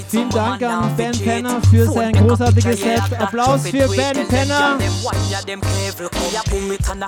Vielen 0.09 0.29
Dank 0.29 0.61
an 0.63 0.95
Ben. 0.97 1.11
Penner 1.11 1.61
für 1.69 1.85
sein 1.85 2.13
großartiges 2.13 2.81
Set. 2.81 3.01
Applaus 3.19 3.67
für 3.67 3.87
Ben 3.89 4.27
Penner. 4.27 4.33
tell 4.33 4.47
them, 4.47 4.79
yeah, 4.79 4.87
them 4.89 4.93
wine, 5.03 5.29
yeah, 5.29 5.41
them 5.41 5.61
clever. 5.61 6.09
Yeah, 6.31 6.41
pull 6.49 6.71
it 6.71 6.89
and 6.89 7.03
I 7.03 7.07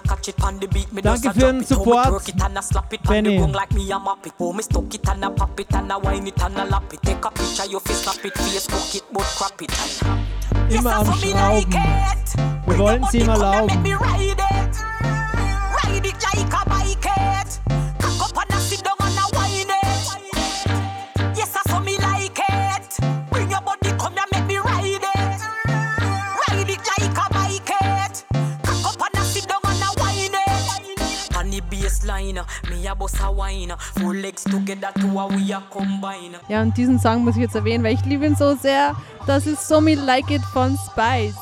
Ja, 36.47 36.61
und 36.61 36.77
diesen 36.77 36.99
Song 36.99 37.23
muss 37.23 37.35
ich 37.35 37.41
jetzt 37.41 37.55
erwähnen, 37.55 37.83
weil 37.83 37.95
ich 37.95 38.05
liebe 38.05 38.25
ihn 38.25 38.35
so 38.35 38.55
sehr. 38.55 38.95
Das 39.25 39.47
ist 39.47 39.67
So 39.67 39.81
Me 39.81 39.95
Like 39.95 40.29
It 40.29 40.43
von 40.53 40.77
Spice. 40.77 41.35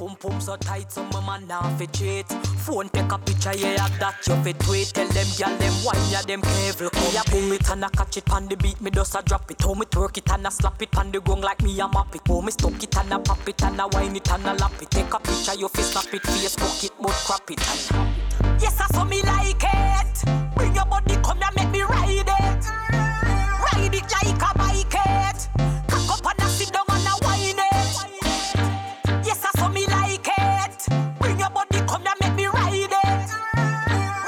Pum 0.00 0.16
pum 0.16 0.40
so 0.40 0.56
tight, 0.56 0.90
so 0.90 1.02
my 1.12 1.20
man 1.26 1.46
now 1.46 1.60
fi 1.76 1.86
cheat. 1.88 2.26
Phone 2.64 2.88
take 2.88 3.12
a 3.12 3.18
picture, 3.18 3.54
yeah, 3.54 3.86
that 3.98 4.14
you 4.26 4.34
fi 4.42 4.52
tweet. 4.52 4.94
Tell 4.94 5.06
them, 5.08 5.26
girl, 5.36 5.54
them 5.58 5.74
wine, 5.84 6.10
yeah, 6.10 6.22
them 6.22 6.40
careful. 6.40 6.88
Me 7.02 7.18
a 7.18 7.22
pull 7.30 7.52
it 7.52 7.70
and 7.70 7.84
I 7.84 7.88
catch 7.90 8.16
it 8.16 8.30
on 8.32 8.48
the 8.48 8.56
beat, 8.56 8.80
me 8.80 8.90
just 8.90 9.14
a 9.14 9.22
drop 9.22 9.50
it. 9.50 9.60
How 9.60 9.74
me 9.74 9.84
twerk 9.84 10.16
it 10.16 10.30
and 10.32 10.46
I 10.46 10.50
slap 10.50 10.80
it 10.80 10.96
on 10.96 11.12
the 11.12 11.20
gong 11.20 11.42
like 11.42 11.62
me 11.62 11.78
a 11.80 11.86
map 11.86 12.14
it. 12.14 12.22
How 12.26 12.40
me 12.40 12.50
stuck 12.50 12.82
it 12.82 12.96
and 12.96 13.12
I 13.12 13.18
pop 13.18 13.46
it 13.46 13.62
and 13.62 13.78
I 13.78 13.86
wine 13.92 14.16
it 14.16 14.32
and 14.32 14.46
I 14.46 14.54
lap 14.54 14.72
it. 14.80 14.90
Take 14.90 15.12
a 15.12 15.18
picture, 15.18 15.54
you 15.58 15.68
fi 15.68 15.82
snap 15.82 16.14
it, 16.14 16.22
Facebook 16.22 16.84
it, 16.84 16.92
but 16.98 17.12
crap 17.26 17.50
it. 17.50 18.29
Yes, 18.60 18.80
I 18.80 18.86
saw 18.92 19.04
me 19.04 19.22
like 19.22 19.62
it. 19.62 20.24
Bring 20.54 20.74
your 20.74 20.86
body, 20.86 21.16
come 21.24 21.38
here, 21.38 21.48
make 21.56 21.70
me 21.70 21.82
ride 21.82 22.10
it. 22.10 22.64
Ride 22.92 23.94
it 23.94 24.12
like 24.12 24.42
a 24.42 24.58
bike 24.58 24.94
it. 24.94 25.48
Cock 25.88 26.10
up 26.18 26.26
and 26.30 26.40
I 26.40 26.48
sit 26.48 26.72
down 26.72 26.84
and 26.88 27.08
I 27.08 27.14
whine 27.24 27.58
it. 27.58 29.26
Yes, 29.26 29.44
I 29.44 29.50
saw 29.58 29.68
me 29.68 29.86
like 29.86 30.28
it. 30.28 30.86
Bring 31.18 31.38
your 31.38 31.50
body, 31.50 31.80
come 31.88 32.02
here, 32.02 32.14
make 32.20 32.34
me 32.34 32.46
ride 32.46 32.74
it. 32.74 33.30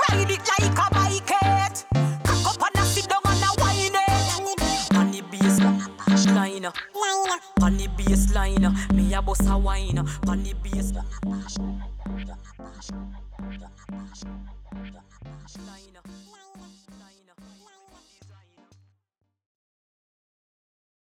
Ride 0.03 0.31
it 0.31 0.49
like 0.49 0.79
a 0.79 0.91
bike 0.95 1.33
it. 1.43 1.85
Cock 2.25 2.47
up 2.55 2.63
and 2.63 2.77
I 2.77 2.85
sit 2.85 3.09
down 3.09 3.21
and 3.25 3.45
I 3.45 3.53
whine 3.59 3.95
it. 3.95 4.97
On 4.97 5.11
the 5.11 5.21
bass 5.31 5.61
line, 6.31 6.67
on 7.63 7.77
the 7.77 7.89
bass 7.97 8.33
line, 8.35 8.77
me 8.95 9.15
a 9.15 9.21
bust 9.21 9.47
a 9.49 9.59
wine. 9.59 9.99
On 10.27 10.43
the 10.43 10.55
bass 10.63 10.93
Thank 14.25 14.35
you. 14.47 14.52